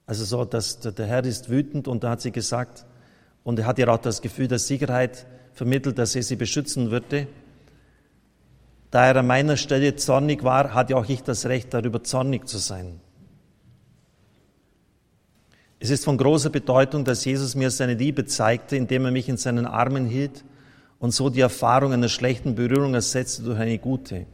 Also 0.07 0.25
so, 0.25 0.43
dass 0.43 0.79
der 0.79 1.05
Herr 1.05 1.23
ist 1.23 1.49
wütend 1.49 1.87
und 1.87 2.03
da 2.03 2.11
hat 2.11 2.21
sie 2.21 2.31
gesagt, 2.31 2.85
und 3.43 3.59
er 3.59 3.65
hat 3.65 3.77
ihr 3.77 3.87
auch 3.93 3.99
das 3.99 4.21
Gefühl 4.21 4.47
der 4.47 4.59
Sicherheit 4.59 5.25
vermittelt, 5.53 5.97
dass 5.97 6.15
er 6.15 6.23
sie 6.23 6.35
beschützen 6.35 6.91
würde. 6.91 7.27
Da 8.89 9.05
er 9.05 9.17
an 9.17 9.27
meiner 9.27 9.55
Stelle 9.55 9.95
zornig 9.95 10.43
war, 10.43 10.73
hatte 10.73 10.97
auch 10.97 11.07
ich 11.07 11.23
das 11.23 11.45
Recht, 11.45 11.73
darüber 11.73 12.03
zornig 12.03 12.47
zu 12.47 12.57
sein. 12.57 12.99
Es 15.79 15.91
ist 15.91 16.05
von 16.05 16.17
großer 16.17 16.49
Bedeutung, 16.49 17.05
dass 17.05 17.23
Jesus 17.23 17.53
mir 17.53 17.69
seine 17.69 17.93
Liebe 17.93 18.25
zeigte, 18.25 18.75
indem 18.75 19.05
er 19.05 19.11
mich 19.11 19.29
in 19.29 19.37
seinen 19.37 19.67
Armen 19.67 20.07
hielt 20.07 20.43
und 20.97 21.11
so 21.11 21.29
die 21.29 21.41
Erfahrung 21.41 21.93
einer 21.93 22.09
schlechten 22.09 22.55
Berührung 22.55 22.95
ersetzte 22.95 23.43
durch 23.43 23.59
eine 23.59 23.77
gute. 23.77 24.25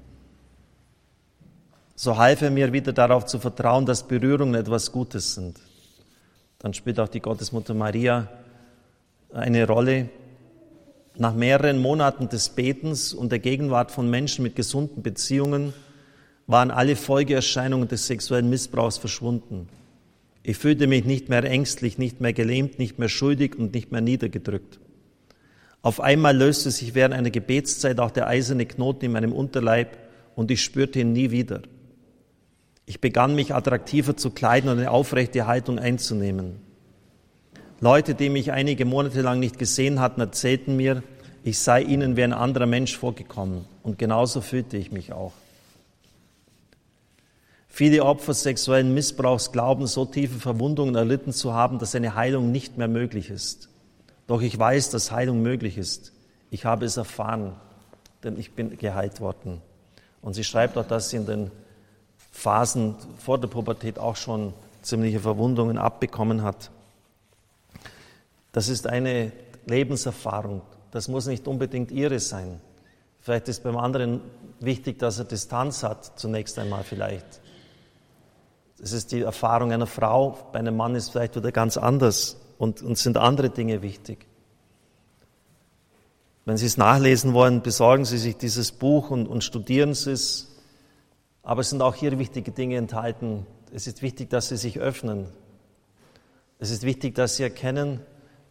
So 1.96 2.18
half 2.18 2.42
er 2.42 2.50
mir 2.50 2.74
wieder 2.74 2.92
darauf 2.92 3.26
zu 3.26 3.40
vertrauen, 3.40 3.86
dass 3.86 4.08
Berührungen 4.08 4.56
etwas 4.56 4.92
Gutes 4.92 5.36
sind. 5.36 5.60
Dann 6.60 6.74
spielt 6.74 7.00
auch 7.00 7.08
die 7.08 7.20
Gottesmutter 7.20 7.74
Maria 7.74 8.30
eine 9.32 9.68
Rolle. 9.68 10.10
Nach 11.16 11.36
mehreren 11.36 11.80
Monaten 11.80 12.30
des 12.30 12.50
Betens 12.50 13.14
und 13.14 13.32
der 13.32 13.40
Gegenwart 13.40 13.92
von 13.92 14.10
Menschen 14.10 14.44
mit 14.44 14.56
gesunden 14.56 15.04
Beziehungen 15.04 15.74
waren 16.48 16.72
alle 16.72 16.96
Folgeerscheinungen 16.96 17.88
des 17.88 18.08
sexuellen 18.08 18.50
Missbrauchs 18.50 18.98
verschwunden. 18.98 19.70
Ich 20.42 20.58
fühlte 20.58 20.88
mich 20.88 21.06
nicht 21.06 21.30
mehr 21.30 21.44
ängstlich, 21.44 21.98
nicht 21.98 22.20
mehr 22.20 22.34
gelähmt, 22.34 22.80
nicht 22.80 22.98
mehr 22.98 23.10
schuldig 23.10 23.56
und 23.58 23.74
nicht 23.74 23.92
mehr 23.92 24.02
niedergedrückt. 24.02 24.80
Auf 25.84 26.00
einmal 26.02 26.36
löste 26.36 26.72
sich 26.72 26.96
während 26.96 27.14
einer 27.14 27.30
Gebetszeit 27.30 28.00
auch 28.00 28.12
der 28.12 28.28
eiserne 28.28 28.66
Knoten 28.66 29.06
in 29.06 29.12
meinem 29.12 29.32
Unterleib 29.32 29.98
und 30.36 30.50
ich 30.50 30.64
spürte 30.64 31.00
ihn 31.00 31.14
nie 31.14 31.32
wieder. 31.32 31.62
Ich 32.86 33.00
begann 33.00 33.36
mich 33.36 33.54
attraktiver 33.54 34.18
zu 34.18 34.32
kleiden 34.32 34.70
und 34.70 34.80
eine 34.80 34.92
aufrechte 34.92 35.48
Haltung 35.48 35.80
einzunehmen. 35.80 36.60
Leute, 37.80 38.16
die 38.16 38.30
mich 38.30 38.52
einige 38.52 38.86
Monate 38.86 39.22
lang 39.22 39.40
nicht 39.40 39.60
gesehen 39.60 40.00
hatten, 40.00 40.22
erzählten 40.22 40.76
mir, 40.76 41.04
ich 41.44 41.60
sei 41.60 41.82
ihnen 41.82 42.16
wie 42.16 42.24
ein 42.24 42.34
anderer 42.34 42.66
Mensch 42.66 42.98
vorgekommen. 42.98 43.66
Und 43.84 43.98
genauso 43.98 44.42
fühlte 44.42 44.78
ich 44.78 44.92
mich 44.92 45.12
auch. 45.12 45.34
Viele 47.68 48.06
Opfer 48.06 48.34
sexuellen 48.34 48.94
Missbrauchs 48.94 49.52
glauben, 49.52 49.88
so 49.88 50.06
tiefe 50.06 50.40
Verwundungen 50.40 50.96
erlitten 50.96 51.34
zu 51.34 51.54
haben, 51.54 51.80
dass 51.80 51.96
eine 51.96 52.16
Heilung 52.16 52.52
nicht 52.52 52.78
mehr 52.78 52.88
möglich 52.88 53.30
ist. 53.30 53.68
Doch 54.28 54.42
ich 54.42 54.58
weiß, 54.58 54.92
dass 54.92 55.12
Heilung 55.12 55.42
möglich 55.42 55.78
ist. 55.78 56.14
Ich 56.52 56.66
habe 56.66 56.86
es 56.86 56.98
erfahren, 56.98 57.54
denn 58.24 58.38
ich 58.38 58.52
bin 58.52 58.78
geheilt 58.78 59.20
worden. 59.20 59.62
Und 60.22 60.36
sie 60.36 60.44
schreibt 60.44 60.78
auch, 60.78 61.00
sie 61.00 61.18
in 61.18 61.26
den 61.26 61.52
Phasen 62.34 62.96
vor 63.20 63.38
der 63.38 63.48
Pubertät 63.48 64.00
auch 64.00 64.18
schon 64.18 64.54
ziemliche 64.82 65.22
Verwundungen 65.22 65.78
abbekommen 65.78 66.44
hat. 66.44 66.72
Das 68.52 68.68
ist 68.68 68.88
eine 68.88 69.32
Lebenserfahrung. 69.66 70.62
Das 70.92 71.08
muss 71.08 71.28
nicht 71.28 71.48
unbedingt 71.48 71.92
ihre 71.92 72.20
sein. 72.20 72.60
Vielleicht 73.22 73.48
ist 73.48 73.64
beim 73.64 73.78
anderen 73.78 74.20
wichtig, 74.60 75.00
dass 75.00 75.20
er 75.20 75.26
Distanz 75.26 75.84
hat, 75.84 76.20
zunächst 76.20 76.60
einmal 76.60 76.84
vielleicht. 76.84 77.40
Es 78.82 78.92
ist 78.92 79.14
die 79.14 79.22
Erfahrung 79.22 79.72
einer 79.72 79.88
Frau, 79.88 80.38
bei 80.52 80.60
einem 80.60 80.76
Mann 80.76 80.96
ist 80.96 81.10
vielleicht 81.10 81.36
wieder 81.38 81.54
ganz 81.54 81.78
anders 81.78 82.38
und, 82.58 82.82
und 82.82 82.98
sind 82.98 83.16
andere 83.16 83.50
Dinge 83.50 83.82
wichtig. 83.82 84.26
Wenn 86.46 86.58
Sie 86.58 86.66
es 86.66 86.76
nachlesen 86.76 87.34
wollen, 87.34 87.62
besorgen 87.62 88.04
Sie 88.04 88.18
sich 88.18 88.36
dieses 88.36 88.74
Buch 88.74 89.10
und, 89.12 89.28
und 89.28 89.44
studieren 89.44 89.94
Sie 89.94 90.12
es. 90.12 90.53
Aber 91.44 91.62
es 91.62 91.70
sind 91.70 91.82
auch 91.82 91.96
hier 91.96 92.18
wichtige 92.18 92.52
Dinge 92.52 92.78
enthalten. 92.78 93.46
Es 93.74 93.86
ist 93.86 94.02
wichtig, 94.02 94.30
dass 94.30 94.50
Sie 94.50 94.58
sich 94.58 94.80
öffnen. 94.80 95.28
Es 96.60 96.72
ist 96.72 96.84
wichtig, 96.84 97.16
dass 97.16 97.36
Sie 97.36 97.44
erkennen, 97.44 98.00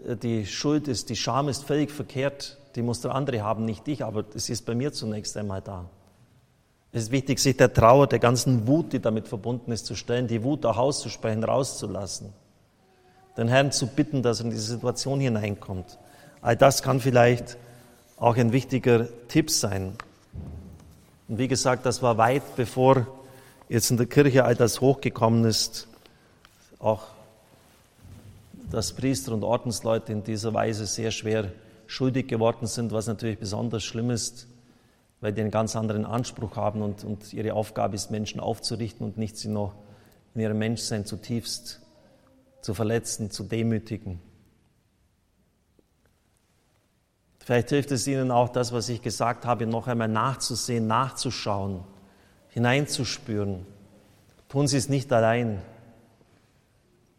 äh, 0.06 0.16
die 0.16 0.46
Schuld 0.46 0.86
ist, 0.88 1.08
die 1.08 1.16
Scham 1.16 1.48
ist 1.48 1.64
völlig 1.64 1.90
verkehrt. 1.90 2.58
Die 2.76 2.82
muss 2.82 3.00
der 3.00 3.14
andere 3.14 3.42
haben, 3.42 3.64
nicht 3.64 3.88
ich, 3.88 4.04
aber 4.04 4.24
es 4.34 4.48
ist 4.48 4.64
bei 4.64 4.74
mir 4.74 4.92
zunächst 4.92 5.36
einmal 5.36 5.60
da. 5.60 5.90
Es 6.92 7.04
ist 7.04 7.10
wichtig, 7.10 7.38
sich 7.38 7.56
der 7.56 7.72
Trauer, 7.72 8.06
der 8.06 8.18
ganzen 8.18 8.66
Wut, 8.66 8.92
die 8.92 9.00
damit 9.00 9.26
verbunden 9.26 9.72
ist, 9.72 9.86
zu 9.86 9.96
stellen, 9.96 10.28
die 10.28 10.42
Wut 10.42 10.64
auch 10.64 10.76
auszusprechen, 10.76 11.42
rauszulassen 11.42 12.32
den 13.36 13.48
Herrn 13.48 13.72
zu 13.72 13.86
bitten, 13.86 14.22
dass 14.22 14.40
er 14.40 14.46
in 14.46 14.50
diese 14.50 14.74
Situation 14.74 15.20
hineinkommt. 15.20 15.98
All 16.40 16.56
das 16.56 16.82
kann 16.82 17.00
vielleicht 17.00 17.56
auch 18.16 18.36
ein 18.36 18.52
wichtiger 18.52 19.08
Tipp 19.28 19.50
sein. 19.50 19.94
Und 21.32 21.38
wie 21.38 21.48
gesagt, 21.48 21.86
das 21.86 22.02
war 22.02 22.18
weit 22.18 22.56
bevor 22.56 23.06
jetzt 23.70 23.90
in 23.90 23.96
der 23.96 24.04
Kirche 24.04 24.44
all 24.44 24.54
das 24.54 24.82
hochgekommen 24.82 25.46
ist, 25.46 25.88
auch 26.78 27.04
dass 28.70 28.92
Priester 28.92 29.32
und 29.32 29.42
Ordensleute 29.42 30.12
in 30.12 30.22
dieser 30.24 30.52
Weise 30.52 30.84
sehr 30.84 31.10
schwer 31.10 31.50
schuldig 31.86 32.28
geworden 32.28 32.66
sind, 32.66 32.92
was 32.92 33.06
natürlich 33.06 33.38
besonders 33.38 33.82
schlimm 33.82 34.10
ist, 34.10 34.46
weil 35.22 35.32
die 35.32 35.40
einen 35.40 35.50
ganz 35.50 35.74
anderen 35.74 36.04
Anspruch 36.04 36.56
haben 36.56 36.82
und, 36.82 37.02
und 37.02 37.32
ihre 37.32 37.54
Aufgabe 37.54 37.94
ist, 37.94 38.10
Menschen 38.10 38.38
aufzurichten 38.38 39.06
und 39.06 39.16
nicht 39.16 39.38
sie 39.38 39.48
noch 39.48 39.72
in 40.34 40.42
ihrem 40.42 40.58
Menschsein 40.58 41.06
zutiefst 41.06 41.80
zu 42.60 42.74
verletzen, 42.74 43.30
zu 43.30 43.44
demütigen. 43.44 44.20
Vielleicht 47.44 47.70
hilft 47.70 47.90
es 47.90 48.06
Ihnen 48.06 48.30
auch, 48.30 48.48
das, 48.48 48.72
was 48.72 48.88
ich 48.88 49.02
gesagt 49.02 49.46
habe, 49.46 49.66
noch 49.66 49.88
einmal 49.88 50.08
nachzusehen, 50.08 50.86
nachzuschauen, 50.86 51.80
hineinzuspüren. 52.48 53.66
Tun 54.48 54.68
Sie 54.68 54.76
es 54.76 54.88
nicht 54.88 55.12
allein, 55.12 55.60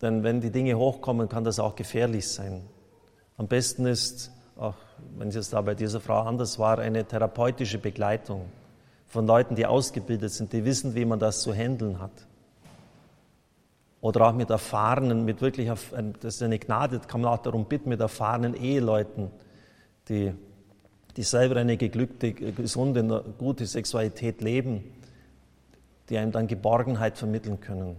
denn 0.01 0.23
wenn 0.23 0.39
die 0.39 0.51
Dinge 0.51 0.77
hochkommen, 0.77 1.27
kann 1.27 1.43
das 1.43 1.59
auch 1.59 1.75
gefährlich 1.75 2.27
sein. 2.27 2.61
Am 3.37 3.47
besten 3.47 3.85
ist, 3.85 4.31
auch 4.55 4.75
wenn 5.17 5.27
es 5.27 5.49
da 5.49 5.59
bei 5.61 5.75
dieser 5.75 5.99
Frau 5.99 6.21
anders 6.21 6.57
war, 6.57 6.79
eine 6.79 7.03
therapeutische 7.03 7.77
Begleitung 7.77 8.45
von 9.07 9.27
Leuten, 9.27 9.55
die 9.55 9.65
ausgebildet 9.65 10.31
sind, 10.31 10.53
die 10.53 10.63
wissen, 10.63 10.95
wie 10.95 11.05
man 11.05 11.19
das 11.19 11.41
zu 11.41 11.53
handeln 11.53 11.99
hat 11.99 12.11
oder 13.99 14.27
auch 14.27 14.33
mit 14.33 14.49
erfahrenen, 14.49 15.25
mit 15.25 15.41
wirklich, 15.41 15.69
das 16.21 16.35
ist 16.35 16.43
eine 16.43 16.59
Gnade, 16.59 16.99
kann 17.07 17.21
man 17.21 17.33
auch 17.33 17.41
darum 17.41 17.65
bitten, 17.65 17.89
mit 17.89 17.99
erfahrenen 17.99 18.53
Eheleuten, 18.53 19.31
die, 20.09 20.33
die 21.15 21.23
selber 21.23 21.57
eine 21.57 21.77
geglückte, 21.77 22.33
gesunde, 22.33 23.23
gute 23.37 23.65
Sexualität 23.65 24.41
leben, 24.41 24.83
die 26.09 26.17
einem 26.17 26.31
dann 26.31 26.47
Geborgenheit 26.47 27.17
vermitteln 27.17 27.59
können. 27.59 27.95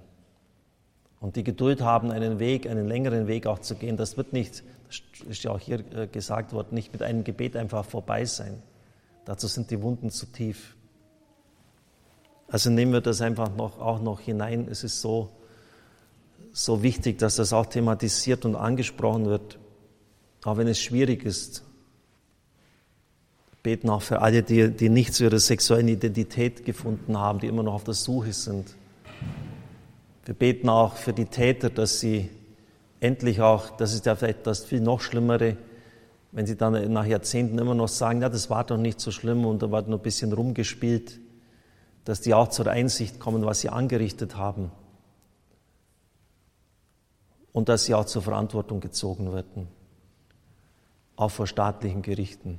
Und 1.21 1.37
die 1.37 1.45
Geduld 1.45 1.81
haben, 1.81 2.11
einen 2.11 2.39
Weg, 2.39 2.69
einen 2.69 2.87
längeren 2.87 3.27
Weg 3.27 3.47
auch 3.47 3.59
zu 3.59 3.77
gehen. 3.77 3.97
Das 3.97 4.19
wird 4.19 4.35
nicht, 4.35 4.63
das 4.89 5.27
ist 5.27 5.43
ja 5.43 5.53
auch 5.53 5.59
hier 5.59 5.81
äh, 5.95 6.07
gesagt 6.07 6.53
worden, 6.53 6.75
nicht 6.75 6.93
mit 6.93 7.03
einem 7.03 7.25
Gebet 7.25 7.57
einfach 7.57 7.85
vorbei 7.85 8.27
sein. 8.27 8.63
Dazu 9.25 9.47
sind 9.47 9.71
die 9.71 9.81
Wunden 9.81 10.11
zu 10.11 10.27
tief. 10.27 10.77
Also 12.47 12.69
nehmen 12.69 12.93
wir 12.93 13.01
das 13.01 13.23
einfach 13.23 13.55
noch, 13.57 13.81
auch 13.81 14.03
noch 14.03 14.21
hinein. 14.21 14.69
Es 14.71 14.85
ist 14.85 15.01
so, 15.01 15.31
so 16.53 16.83
wichtig, 16.83 17.19
dass 17.19 17.37
das 17.37 17.53
auch 17.53 17.67
thematisiert 17.67 18.45
und 18.45 18.55
angesprochen 18.55 19.25
wird, 19.25 19.59
auch 20.45 20.59
wenn 20.59 20.69
es 20.69 20.79
schwierig 20.79 21.25
ist. 21.25 21.65
Beten 23.65 23.89
auch 23.89 24.03
für 24.03 24.21
alle, 24.21 24.43
die, 24.43 24.71
die 24.71 24.91
nicht 24.91 25.15
zu 25.15 25.25
ihrer 25.25 25.39
sexuellen 25.39 25.89
Identität 25.89 26.67
gefunden 26.67 27.19
haben, 27.19 27.41
die 27.41 27.47
immer 27.47 27.63
noch 27.63 27.73
auf 27.73 27.85
der 27.85 27.95
Suche 27.95 28.35
sind. 28.35 28.77
Wir 30.27 30.35
beten 30.35 30.69
auch 30.69 30.97
für 30.97 31.15
die 31.15 31.25
Täter, 31.25 31.71
dass 31.71 31.99
sie 31.99 32.29
endlich 33.01 33.41
auch, 33.41 33.71
das 33.71 33.95
ist 33.95 34.05
ja 34.05 34.17
vielleicht 34.17 34.47
das 34.47 34.67
viel 34.67 34.83
noch 34.83 35.01
Schlimmere, 35.01 35.57
wenn 36.33 36.45
sie 36.45 36.57
dann 36.57 36.93
nach 36.93 37.07
Jahrzehnten 37.07 37.59
immer 37.59 37.75
noch 37.75 37.89
sagen, 37.89 38.21
ja, 38.21 38.29
das 38.29 38.51
war 38.51 38.65
doch 38.65 38.77
nicht 38.77 39.01
so 39.01 39.11
schlimm 39.11 39.47
und 39.47 39.63
da 39.63 39.71
war 39.71 39.81
nur 39.83 39.99
ein 39.99 40.03
bisschen 40.03 40.35
rumgespielt, 40.35 41.19
dass 42.05 42.21
die 42.21 42.35
auch 42.35 42.49
zur 42.49 42.67
Einsicht 42.67 43.19
kommen, 43.19 43.47
was 43.47 43.61
sie 43.61 43.71
angerichtet 43.71 44.37
haben 44.37 44.73
und 47.53 47.71
dass 47.71 47.87
sie 47.87 47.95
auch 47.95 48.05
zur 48.05 48.21
Verantwortung 48.21 48.81
gezogen 48.81 49.33
werden, 49.33 49.69
auch 51.17 51.31
vor 51.31 51.47
staatlichen 51.47 52.03
Gerichten. 52.03 52.59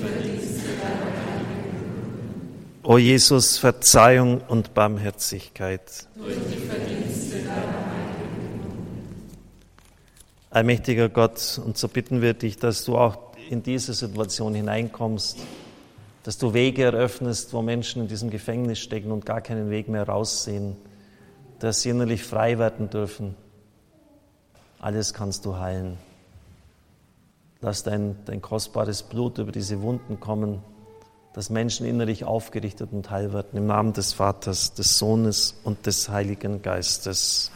O 2.83 2.97
Jesus, 2.97 3.59
Verzeihung 3.59 4.41
und 4.47 4.73
Barmherzigkeit. 4.73 6.07
Allmächtiger 10.49 11.07
Gott, 11.07 11.61
und 11.63 11.77
so 11.77 11.87
bitten 11.87 12.23
wir 12.23 12.33
dich, 12.33 12.57
dass 12.57 12.83
du 12.83 12.97
auch 12.97 13.35
in 13.51 13.61
diese 13.61 13.93
Situation 13.93 14.55
hineinkommst, 14.55 15.37
dass 16.23 16.39
du 16.39 16.55
Wege 16.55 16.83
eröffnest, 16.83 17.53
wo 17.53 17.61
Menschen 17.61 18.01
in 18.01 18.07
diesem 18.07 18.31
Gefängnis 18.31 18.79
stecken 18.79 19.11
und 19.11 19.27
gar 19.27 19.41
keinen 19.41 19.69
Weg 19.69 19.87
mehr 19.87 20.07
raussehen, 20.07 20.75
dass 21.59 21.83
sie 21.83 21.89
innerlich 21.89 22.23
frei 22.23 22.57
werden 22.57 22.89
dürfen. 22.89 23.35
Alles 24.79 25.13
kannst 25.13 25.45
du 25.45 25.57
heilen. 25.57 25.99
Lass 27.61 27.83
dein, 27.83 28.15
dein 28.25 28.41
kostbares 28.41 29.03
Blut 29.03 29.37
über 29.37 29.51
diese 29.51 29.83
Wunden 29.83 30.19
kommen, 30.19 30.63
dass 31.33 31.49
Menschen 31.49 31.85
innerlich 31.85 32.25
aufgerichtet 32.25 32.89
und 32.91 33.09
heil 33.09 33.33
werden. 33.33 33.57
Im 33.57 33.67
Namen 33.67 33.93
des 33.93 34.13
Vaters, 34.13 34.73
des 34.73 34.97
Sohnes 34.97 35.59
und 35.63 35.85
des 35.85 36.09
Heiligen 36.09 36.61
Geistes. 36.61 37.51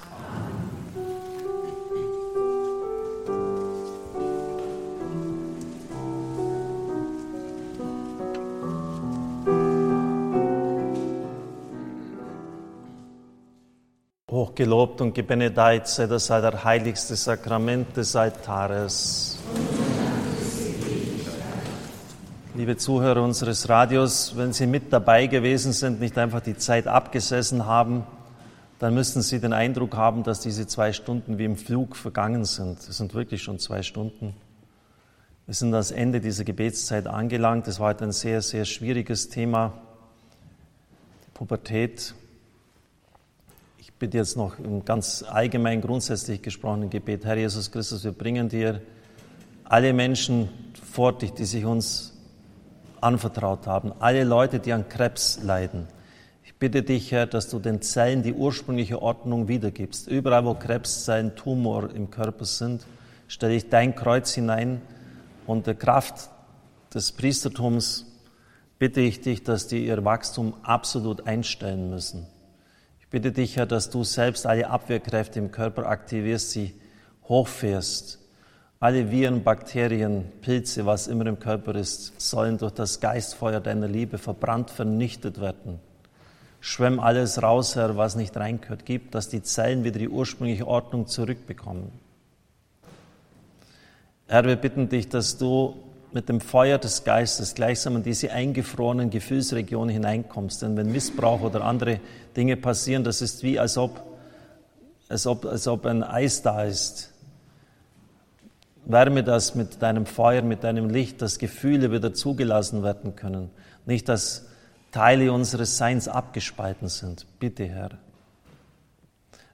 Hochgelobt 14.32 15.02
und 15.02 15.14
gebenedeit 15.14 15.88
sei 15.88 16.08
das 16.08 16.30
heiligste 16.30 17.16
Sakrament 17.16 17.96
des 17.96 18.16
Altares. 18.16 19.38
Liebe 22.56 22.78
Zuhörer 22.78 23.22
unseres 23.22 23.68
Radios, 23.68 24.38
wenn 24.38 24.54
Sie 24.54 24.66
mit 24.66 24.94
dabei 24.94 25.28
gewesen 25.28 25.74
sind, 25.74 26.00
nicht 26.00 26.18
einfach 26.18 26.40
die 26.40 26.56
Zeit 26.56 26.88
abgesessen 26.88 27.66
haben, 27.66 28.06
dann 28.80 28.94
müssten 28.94 29.22
Sie 29.22 29.42
den 29.42 29.52
Eindruck 29.52 29.96
haben, 29.96 30.24
dass 30.24 30.40
diese 30.40 30.66
zwei 30.66 30.94
Stunden 30.94 31.38
wie 31.38 31.44
im 31.44 31.58
Flug 31.58 31.98
vergangen 31.98 32.46
sind. 32.46 32.80
Es 32.80 32.98
sind 32.98 33.14
wirklich 33.14 33.44
schon 33.44 33.60
zwei 33.60 33.84
Stunden. 33.84 34.34
Wir 35.46 35.54
sind 35.54 35.74
das 35.74 35.92
Ende 35.92 36.22
dieser 36.22 36.46
Gebetszeit 36.46 37.08
angelangt. 37.08 37.68
Es 37.68 37.82
war 37.82 37.90
heute 37.90 38.06
ein 38.06 38.14
sehr, 38.14 38.42
sehr 38.42 38.64
schwieriges 38.64 39.28
Thema. 39.28 39.74
Die 41.28 41.32
Pubertät, 41.34 42.16
bitte 44.00 44.18
jetzt 44.18 44.36
noch 44.36 44.60
im 44.60 44.84
ganz 44.84 45.24
allgemein 45.28 45.82
grundsätzlich 45.82 46.42
gesprochenen 46.42 46.90
Gebet, 46.90 47.26
Herr 47.26 47.38
Jesus 47.38 47.72
Christus, 47.72 48.04
wir 48.04 48.12
bringen 48.12 48.50
dir 48.50 48.82
alle 49.64 49.94
Menschen 49.94 50.50
vor 50.92 51.18
dich, 51.18 51.32
die 51.32 51.46
sich 51.46 51.66
uns 51.66 52.15
anvertraut 53.02 53.68
haben, 53.68 53.94
alle 54.00 54.24
Leute, 54.24 54.60
die 54.60 54.74
an 54.74 54.90
Krebs 54.90 55.40
leiden. 55.44 55.88
Ich 56.44 56.56
bitte 56.56 56.84
dich, 56.84 57.12
Herr, 57.12 57.26
dass 57.26 57.50
du 57.50 57.60
den 57.60 57.82
Zellen 57.82 58.24
die 58.24 58.34
ursprüngliche 58.34 59.02
Ordnung 59.02 59.48
wiedergibst. 59.48 60.08
Überall, 60.08 60.46
wo 60.46 60.54
Krebszellen, 60.54 61.36
Tumor 61.36 61.90
im 61.94 62.12
Körper 62.12 62.46
sind, 62.46 62.86
stelle 63.28 63.56
ich 63.56 63.70
dein 63.70 63.96
Kreuz 63.96 64.34
hinein 64.34 64.82
und 65.48 65.68
der 65.68 65.76
Kraft 65.76 66.30
des 66.94 67.12
Priestertums 67.12 68.06
bitte 68.80 69.02
ich 69.02 69.22
dich, 69.22 69.44
dass 69.44 69.68
die 69.68 69.86
ihr 69.86 70.06
Wachstum 70.06 70.54
absolut 70.64 71.28
einstellen 71.28 71.90
müssen 71.90 72.28
bitte 73.16 73.32
dich, 73.32 73.56
Herr, 73.56 73.66
dass 73.66 73.90
du 73.90 74.04
selbst 74.04 74.46
alle 74.46 74.70
Abwehrkräfte 74.70 75.40
im 75.40 75.50
Körper 75.50 75.86
aktivierst, 75.86 76.52
sie 76.52 76.74
hochfährst. 77.30 78.20
Alle 78.80 79.10
Viren, 79.10 79.44
Bakterien, 79.44 80.26
Pilze, 80.42 80.86
was 80.86 81.08
immer 81.08 81.26
im 81.28 81.40
Körper 81.40 81.76
ist, 81.76 82.20
sollen 82.20 82.58
durch 82.58 82.74
das 82.74 83.00
Geistfeuer 83.00 83.62
deiner 83.62 83.88
Liebe 83.88 84.18
verbrannt, 84.18 84.70
vernichtet 84.70 85.40
werden. 85.40 85.80
Schwemm 86.60 87.00
alles 87.00 87.42
raus, 87.42 87.76
Herr, 87.76 87.96
was 87.96 88.16
nicht 88.16 88.36
reingehört. 88.36 88.86
Gib, 88.86 89.12
dass 89.12 89.30
die 89.30 89.44
Zellen 89.44 89.84
wieder 89.84 90.00
die 90.00 90.10
ursprüngliche 90.10 90.68
Ordnung 90.68 91.08
zurückbekommen. 91.08 91.92
Herr, 94.28 94.46
wir 94.46 94.56
bitten 94.56 94.90
dich, 94.90 95.08
dass 95.08 95.38
du 95.38 95.76
mit 96.12 96.28
dem 96.28 96.42
Feuer 96.42 96.78
des 96.78 97.04
Geistes 97.04 97.56
gleichsam 97.56 97.98
in 97.98 98.04
diese 98.04 98.32
eingefrorenen 98.32 99.10
Gefühlsregionen 99.10 99.90
hineinkommst. 99.90 100.62
Denn 100.64 100.76
wenn 100.76 100.92
Missbrauch 100.92 101.42
oder 101.42 101.64
andere 101.64 102.00
Dinge 102.36 102.58
passieren, 102.58 103.04
das 103.04 103.22
ist 103.22 103.44
wie 103.44 103.60
als 103.60 103.78
ob, 103.78 104.02
als 105.08 105.28
ob, 105.28 105.46
als 105.46 105.68
ob 105.68 105.86
ein 105.86 106.04
Eis 106.04 106.42
da 106.42 106.64
ist. 106.64 107.14
Wärme 108.86 109.24
das 109.24 109.56
mit 109.56 109.82
deinem 109.82 110.06
Feuer, 110.06 110.42
mit 110.42 110.64
deinem 110.64 110.90
Licht, 110.90 111.22
dass 111.22 111.40
Gefühle 111.40 111.92
wieder 111.92 112.14
zugelassen 112.14 112.84
werden 112.84 113.16
können. 113.16 113.50
Nicht, 113.86 114.08
dass 114.10 114.48
Teile 114.92 115.32
unseres 115.32 115.78
Seins 115.78 116.08
abgespalten 116.08 116.88
sind. 116.88 117.26
Bitte, 117.40 117.66
Herr. 117.66 117.90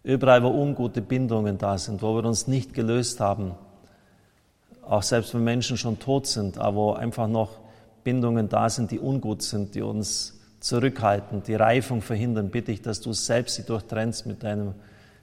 Überall, 0.04 0.44
wo 0.44 0.50
ungute 0.50 1.02
Bindungen 1.02 1.58
da 1.58 1.78
sind, 1.78 2.02
wo 2.02 2.16
wir 2.16 2.26
uns 2.26 2.48
nicht 2.48 2.74
gelöst 2.74 3.20
haben, 3.20 3.54
auch 4.82 5.04
selbst 5.04 5.34
wenn 5.34 5.44
Menschen 5.44 5.78
schon 5.78 6.00
tot 6.00 6.28
sind, 6.28 6.58
aber 6.58 6.76
wo 6.76 6.94
einfach 6.94 7.28
noch 7.28 7.60
Bindungen 8.04 8.50
da 8.50 8.70
sind, 8.70 8.92
die 8.92 9.00
ungut 9.00 9.44
sind, 9.44 9.76
die 9.76 9.82
uns 9.82 10.40
zurückhalten, 10.60 11.44
die 11.44 11.56
Reifung 11.56 12.02
verhindern, 12.02 12.50
bitte 12.50 12.72
ich, 12.72 12.82
dass 12.82 13.00
du 13.00 13.14
selbst 13.14 13.56
sie 13.56 13.64
durchtrennst 13.64 14.26
mit 14.26 14.44
deinem 14.44 14.74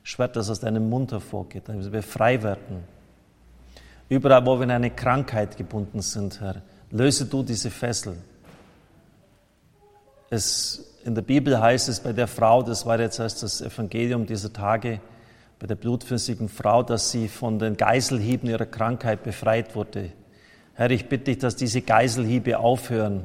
Schwert, 0.02 0.36
das 0.36 0.48
aus 0.48 0.60
deinem 0.60 0.88
Mund 0.88 1.12
hervorgeht, 1.12 1.64
damit 1.66 1.92
wir 1.92 2.02
frei 2.02 2.42
werden. 2.42 2.84
Überall, 4.08 4.44
wo 4.46 4.56
wir 4.56 4.64
in 4.64 4.70
eine 4.70 4.90
Krankheit 4.90 5.56
gebunden 5.56 6.00
sind, 6.00 6.40
Herr, 6.40 6.62
löse 6.90 7.26
du 7.26 7.42
diese 7.42 7.70
Fessel. 7.70 8.16
Es, 10.30 10.96
in 11.04 11.14
der 11.14 11.22
Bibel 11.22 11.60
heißt 11.60 11.88
es 11.88 12.00
bei 12.00 12.12
der 12.12 12.26
Frau, 12.26 12.62
das 12.62 12.86
war 12.86 12.98
jetzt 12.98 13.18
erst 13.18 13.42
das 13.42 13.60
Evangelium 13.60 14.26
dieser 14.26 14.52
Tage, 14.52 15.00
bei 15.58 15.66
der 15.66 15.74
blutflüssigen 15.74 16.48
Frau, 16.48 16.82
dass 16.82 17.10
sie 17.10 17.28
von 17.28 17.58
den 17.58 17.76
Geiselhieben 17.76 18.48
ihrer 18.48 18.66
Krankheit 18.66 19.24
befreit 19.24 19.74
wurde. 19.74 20.12
Herr, 20.74 20.90
ich 20.90 21.08
bitte 21.08 21.24
dich, 21.24 21.38
dass 21.38 21.56
diese 21.56 21.82
Geiselhiebe 21.82 22.58
aufhören. 22.58 23.24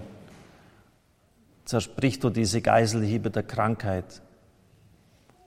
Zersprich 1.66 2.20
du 2.20 2.30
diese 2.30 2.62
Geiselhiebe 2.62 3.30
der 3.30 3.44
Krankheit. 3.44 4.22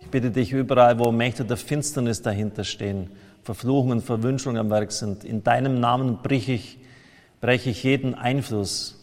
Ich 0.00 0.08
bitte 0.08 0.30
dich 0.30 0.52
überall, 0.52 0.98
wo 0.98 1.10
Mächte 1.10 1.44
der 1.44 1.56
Finsternis 1.56 2.22
dahinter 2.22 2.64
stehen, 2.64 3.10
Verfluchungen, 3.46 4.02
Verwünschungen 4.02 4.58
am 4.58 4.70
Werk 4.70 4.90
sind. 4.90 5.22
In 5.22 5.44
deinem 5.44 5.78
Namen 5.78 6.18
brich 6.20 6.48
ich, 6.48 6.78
breche 7.40 7.70
ich 7.70 7.84
jeden 7.84 8.14
Einfluss 8.14 8.96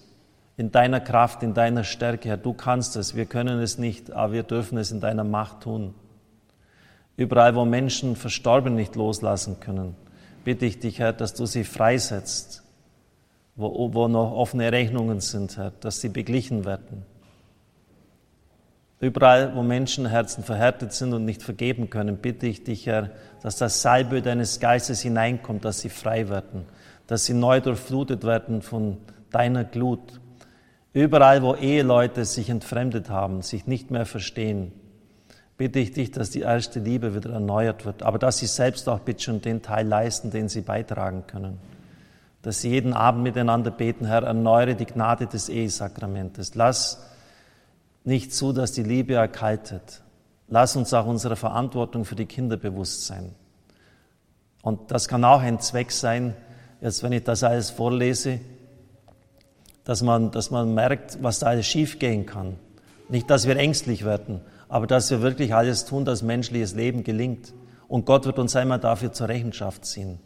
in 0.57 0.71
deiner 0.71 0.99
Kraft, 0.99 1.43
in 1.43 1.53
deiner 1.53 1.85
Stärke, 1.85 2.27
Herr. 2.27 2.37
Du 2.37 2.53
kannst 2.53 2.97
es, 2.97 3.15
wir 3.15 3.25
können 3.25 3.59
es 3.59 3.77
nicht, 3.77 4.11
aber 4.11 4.33
wir 4.33 4.43
dürfen 4.43 4.77
es 4.77 4.91
in 4.91 4.99
deiner 4.99 5.23
Macht 5.23 5.61
tun. 5.61 5.95
Überall, 7.15 7.55
wo 7.55 7.63
Menschen 7.63 8.17
verstorben 8.17 8.75
nicht 8.75 8.95
loslassen 8.95 9.61
können, 9.61 9.95
bitte 10.43 10.65
ich 10.65 10.79
dich, 10.79 10.99
Herr, 10.99 11.13
dass 11.13 11.33
du 11.33 11.45
sie 11.45 11.63
freisetzt, 11.63 12.63
wo, 13.55 13.93
wo 13.93 14.09
noch 14.09 14.33
offene 14.33 14.71
Rechnungen 14.73 15.21
sind, 15.21 15.57
Herr, 15.57 15.71
dass 15.79 16.01
sie 16.01 16.09
beglichen 16.09 16.65
werden. 16.65 17.05
Überall, 19.03 19.53
wo 19.53 19.63
Menschenherzen 19.63 20.45
verhärtet 20.45 20.93
sind 20.93 21.13
und 21.13 21.25
nicht 21.25 21.43
vergeben 21.43 21.89
können, 21.89 22.15
bitte 22.15 22.47
ich 22.47 22.63
dich, 22.63 22.85
Herr, 22.85 23.09
dass 23.41 23.57
das 23.57 23.81
Salbe 23.81 24.21
deines 24.21 24.61
Geistes 24.61 25.01
hineinkommt, 25.01 25.65
dass 25.65 25.81
sie 25.81 25.89
frei 25.89 26.29
werden, 26.29 26.63
dass 27.05 27.25
sie 27.25 27.33
neu 27.33 27.59
durchflutet 27.59 28.23
werden 28.23 28.61
von 28.61 28.95
deiner 29.29 29.65
Glut. 29.65 30.21
Überall, 30.93 31.43
wo 31.43 31.53
Eheleute 31.53 32.23
sich 32.23 32.49
entfremdet 32.49 33.09
haben, 33.09 33.41
sich 33.41 33.67
nicht 33.67 33.91
mehr 33.91 34.05
verstehen, 34.05 34.71
bitte 35.57 35.79
ich 35.79 35.91
dich, 35.91 36.11
dass 36.11 36.29
die 36.29 36.39
erste 36.39 36.79
Liebe 36.79 37.13
wieder 37.13 37.31
erneuert 37.31 37.83
wird, 37.83 38.03
aber 38.03 38.19
dass 38.19 38.37
sie 38.37 38.47
selbst 38.47 38.87
auch 38.87 38.99
bitte 38.99 39.23
schon 39.23 39.41
den 39.41 39.61
Teil 39.61 39.85
leisten, 39.85 40.31
den 40.31 40.47
sie 40.47 40.61
beitragen 40.61 41.25
können. 41.27 41.59
Dass 42.41 42.61
sie 42.61 42.69
jeden 42.69 42.93
Abend 42.93 43.23
miteinander 43.23 43.71
beten, 43.71 44.05
Herr, 44.05 44.23
erneuere 44.23 44.75
die 44.75 44.85
Gnade 44.85 45.27
des 45.27 45.49
Ehesakramentes. 45.49 46.55
Lass 46.55 47.09
nicht 48.03 48.33
zu, 48.33 48.53
dass 48.53 48.71
die 48.73 48.83
Liebe 48.83 49.15
erkaltet. 49.15 50.01
Lass 50.47 50.75
uns 50.75 50.93
auch 50.93 51.05
unserer 51.05 51.35
Verantwortung 51.35 52.05
für 52.05 52.15
die 52.15 52.25
Kinder 52.25 52.57
bewusst 52.57 53.05
sein. 53.05 53.33
Und 54.61 54.91
das 54.91 55.07
kann 55.07 55.23
auch 55.25 55.41
ein 55.41 55.59
Zweck 55.59 55.91
sein, 55.91 56.35
jetzt 56.81 57.03
wenn 57.03 57.11
ich 57.11 57.23
das 57.23 57.43
alles 57.43 57.69
vorlese, 57.69 58.39
dass 59.83 60.01
man, 60.01 60.31
dass 60.31 60.51
man 60.51 60.73
merkt, 60.73 61.21
was 61.21 61.39
da 61.39 61.47
alles 61.47 61.65
schiefgehen 61.65 62.25
kann. 62.25 62.57
Nicht, 63.09 63.29
dass 63.29 63.47
wir 63.47 63.57
ängstlich 63.57 64.05
werden, 64.05 64.41
aber 64.69 64.87
dass 64.87 65.11
wir 65.11 65.21
wirklich 65.21 65.53
alles 65.53 65.85
tun, 65.85 66.05
dass 66.05 66.21
menschliches 66.21 66.73
Leben 66.73 67.03
gelingt. 67.03 67.53
Und 67.87 68.05
Gott 68.05 68.25
wird 68.25 68.39
uns 68.39 68.55
einmal 68.55 68.79
dafür 68.79 69.11
zur 69.11 69.27
Rechenschaft 69.27 69.85
ziehen. 69.85 70.19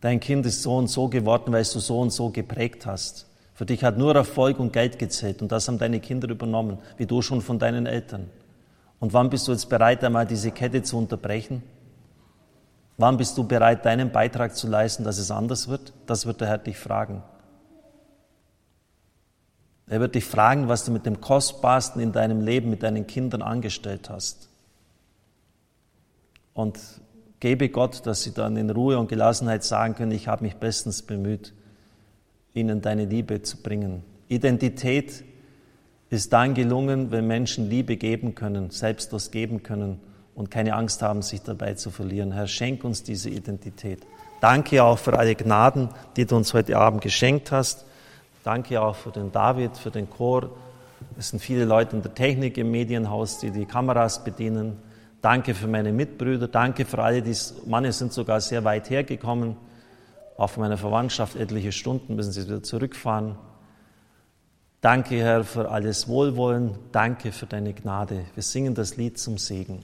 Dein 0.00 0.20
Kind 0.20 0.46
ist 0.46 0.62
so 0.62 0.76
und 0.76 0.88
so 0.88 1.08
geworden, 1.08 1.52
weil 1.52 1.64
du 1.64 1.78
so 1.78 2.00
und 2.00 2.10
so 2.10 2.30
geprägt 2.30 2.86
hast. 2.86 3.26
Für 3.54 3.64
dich 3.64 3.84
hat 3.84 3.96
nur 3.96 4.14
Erfolg 4.14 4.58
und 4.58 4.72
Geld 4.72 4.98
gezählt 4.98 5.40
und 5.40 5.52
das 5.52 5.68
haben 5.68 5.78
deine 5.78 6.00
Kinder 6.00 6.28
übernommen, 6.28 6.78
wie 6.96 7.06
du 7.06 7.22
schon 7.22 7.40
von 7.40 7.58
deinen 7.58 7.86
Eltern. 7.86 8.28
Und 8.98 9.12
wann 9.12 9.30
bist 9.30 9.46
du 9.46 9.52
jetzt 9.52 9.68
bereit, 9.68 10.02
einmal 10.02 10.26
diese 10.26 10.50
Kette 10.50 10.82
zu 10.82 10.98
unterbrechen? 10.98 11.62
Wann 12.96 13.16
bist 13.16 13.38
du 13.38 13.44
bereit, 13.44 13.84
deinen 13.84 14.10
Beitrag 14.10 14.56
zu 14.56 14.68
leisten, 14.68 15.04
dass 15.04 15.18
es 15.18 15.30
anders 15.30 15.68
wird? 15.68 15.92
Das 16.06 16.26
wird 16.26 16.40
der 16.40 16.48
Herr 16.48 16.58
dich 16.58 16.78
fragen. 16.78 17.22
Er 19.86 20.00
wird 20.00 20.14
dich 20.14 20.24
fragen, 20.24 20.68
was 20.68 20.84
du 20.84 20.92
mit 20.92 21.06
dem 21.06 21.20
Kostbarsten 21.20 22.00
in 22.00 22.12
deinem 22.12 22.40
Leben, 22.40 22.70
mit 22.70 22.82
deinen 22.82 23.06
Kindern 23.06 23.42
angestellt 23.42 24.10
hast. 24.10 24.48
Und 26.54 26.80
gebe 27.40 27.68
Gott, 27.68 28.06
dass 28.06 28.22
sie 28.22 28.32
dann 28.32 28.56
in 28.56 28.70
Ruhe 28.70 28.98
und 28.98 29.08
Gelassenheit 29.08 29.64
sagen 29.64 29.94
können, 29.94 30.12
ich 30.12 30.28
habe 30.28 30.44
mich 30.44 30.56
bestens 30.56 31.02
bemüht, 31.02 31.52
ihnen 32.54 32.80
deine 32.80 33.04
Liebe 33.04 33.42
zu 33.42 33.58
bringen. 33.58 34.02
Identität 34.28 35.24
ist 36.08 36.32
dann 36.32 36.54
gelungen, 36.54 37.10
wenn 37.10 37.26
Menschen 37.26 37.68
Liebe 37.68 37.96
geben 37.96 38.34
können, 38.34 38.70
selbstlos 38.70 39.30
geben 39.30 39.62
können 39.62 40.00
und 40.34 40.50
keine 40.50 40.74
Angst 40.74 41.02
haben, 41.02 41.22
sich 41.22 41.42
dabei 41.42 41.74
zu 41.74 41.90
verlieren. 41.90 42.32
Herr, 42.32 42.46
schenk 42.46 42.84
uns 42.84 43.02
diese 43.02 43.28
Identität. 43.28 44.00
Danke 44.40 44.82
auch 44.82 44.98
für 44.98 45.18
alle 45.18 45.34
Gnaden, 45.34 45.88
die 46.16 46.26
du 46.26 46.36
uns 46.36 46.54
heute 46.54 46.76
Abend 46.76 47.00
geschenkt 47.00 47.50
hast. 47.50 47.84
Danke 48.44 48.80
auch 48.80 48.94
für 48.94 49.10
den 49.10 49.32
David, 49.32 49.76
für 49.76 49.90
den 49.90 50.08
Chor. 50.08 50.50
Es 51.18 51.30
sind 51.30 51.40
viele 51.40 51.64
Leute 51.64 51.96
in 51.96 52.02
der 52.02 52.14
Technik 52.14 52.58
im 52.58 52.70
Medienhaus, 52.70 53.38
die 53.38 53.50
die 53.50 53.64
Kameras 53.64 54.22
bedienen. 54.22 54.76
Danke 55.22 55.54
für 55.54 55.66
meine 55.66 55.92
Mitbrüder. 55.92 56.48
Danke 56.48 56.84
für 56.84 56.98
alle, 57.02 57.22
die, 57.22 57.34
manche 57.66 57.92
sind 57.92 58.12
sogar 58.12 58.40
sehr 58.40 58.62
weit 58.64 58.90
hergekommen. 58.90 59.56
Auch 60.36 60.50
für 60.50 60.60
meine 60.60 60.76
Verwandtschaft 60.76 61.36
etliche 61.36 61.72
Stunden 61.72 62.16
müssen 62.16 62.32
sie 62.32 62.46
wieder 62.46 62.62
zurückfahren. 62.62 63.36
Danke, 64.80 65.16
Herr, 65.16 65.44
für 65.44 65.70
alles 65.70 66.08
Wohlwollen. 66.08 66.76
Danke 66.92 67.32
für 67.32 67.46
deine 67.46 67.72
Gnade. 67.72 68.24
Wir 68.34 68.42
singen 68.42 68.74
das 68.74 68.96
Lied 68.96 69.18
zum 69.18 69.38
Segen. 69.38 69.80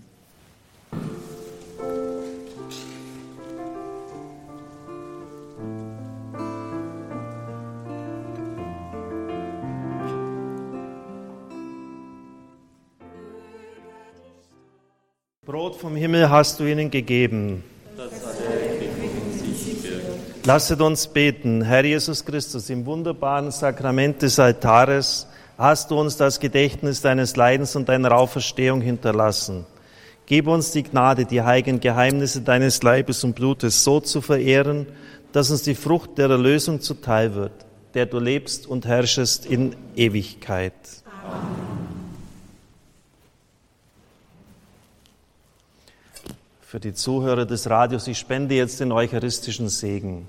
Brot 15.46 15.76
vom 15.76 15.96
Himmel 15.96 16.28
hast 16.28 16.60
du 16.60 16.64
ihnen 16.64 16.90
gegeben. 16.90 17.64
Lasset 20.50 20.80
uns 20.80 21.06
beten, 21.06 21.62
Herr 21.62 21.84
Jesus 21.84 22.24
Christus, 22.24 22.70
im 22.70 22.84
wunderbaren 22.84 23.52
Sakrament 23.52 24.20
des 24.20 24.40
Altares 24.40 25.28
hast 25.56 25.92
du 25.92 26.00
uns 26.00 26.16
das 26.16 26.40
Gedächtnis 26.40 27.00
deines 27.00 27.36
Leidens 27.36 27.76
und 27.76 27.88
deiner 27.88 28.10
Auferstehung 28.10 28.80
hinterlassen. 28.80 29.64
Gib 30.26 30.48
uns 30.48 30.72
die 30.72 30.82
Gnade, 30.82 31.24
die 31.24 31.42
heiligen 31.42 31.78
Geheimnisse 31.78 32.40
deines 32.40 32.82
Leibes 32.82 33.22
und 33.22 33.36
Blutes 33.36 33.84
so 33.84 34.00
zu 34.00 34.20
verehren, 34.20 34.88
dass 35.30 35.52
uns 35.52 35.62
die 35.62 35.76
Frucht 35.76 36.18
der 36.18 36.28
Erlösung 36.28 36.80
zuteil 36.80 37.36
wird, 37.36 37.52
der 37.94 38.06
du 38.06 38.18
lebst 38.18 38.66
und 38.66 38.86
herrschest 38.86 39.46
in 39.46 39.76
Ewigkeit. 39.94 40.72
Amen. 41.22 41.60
für 46.70 46.78
die 46.78 46.94
Zuhörer 46.94 47.46
des 47.46 47.68
Radios. 47.68 48.06
Ich 48.06 48.18
spende 48.18 48.54
jetzt 48.54 48.78
den 48.78 48.92
eucharistischen 48.92 49.68
Segen. 49.68 50.28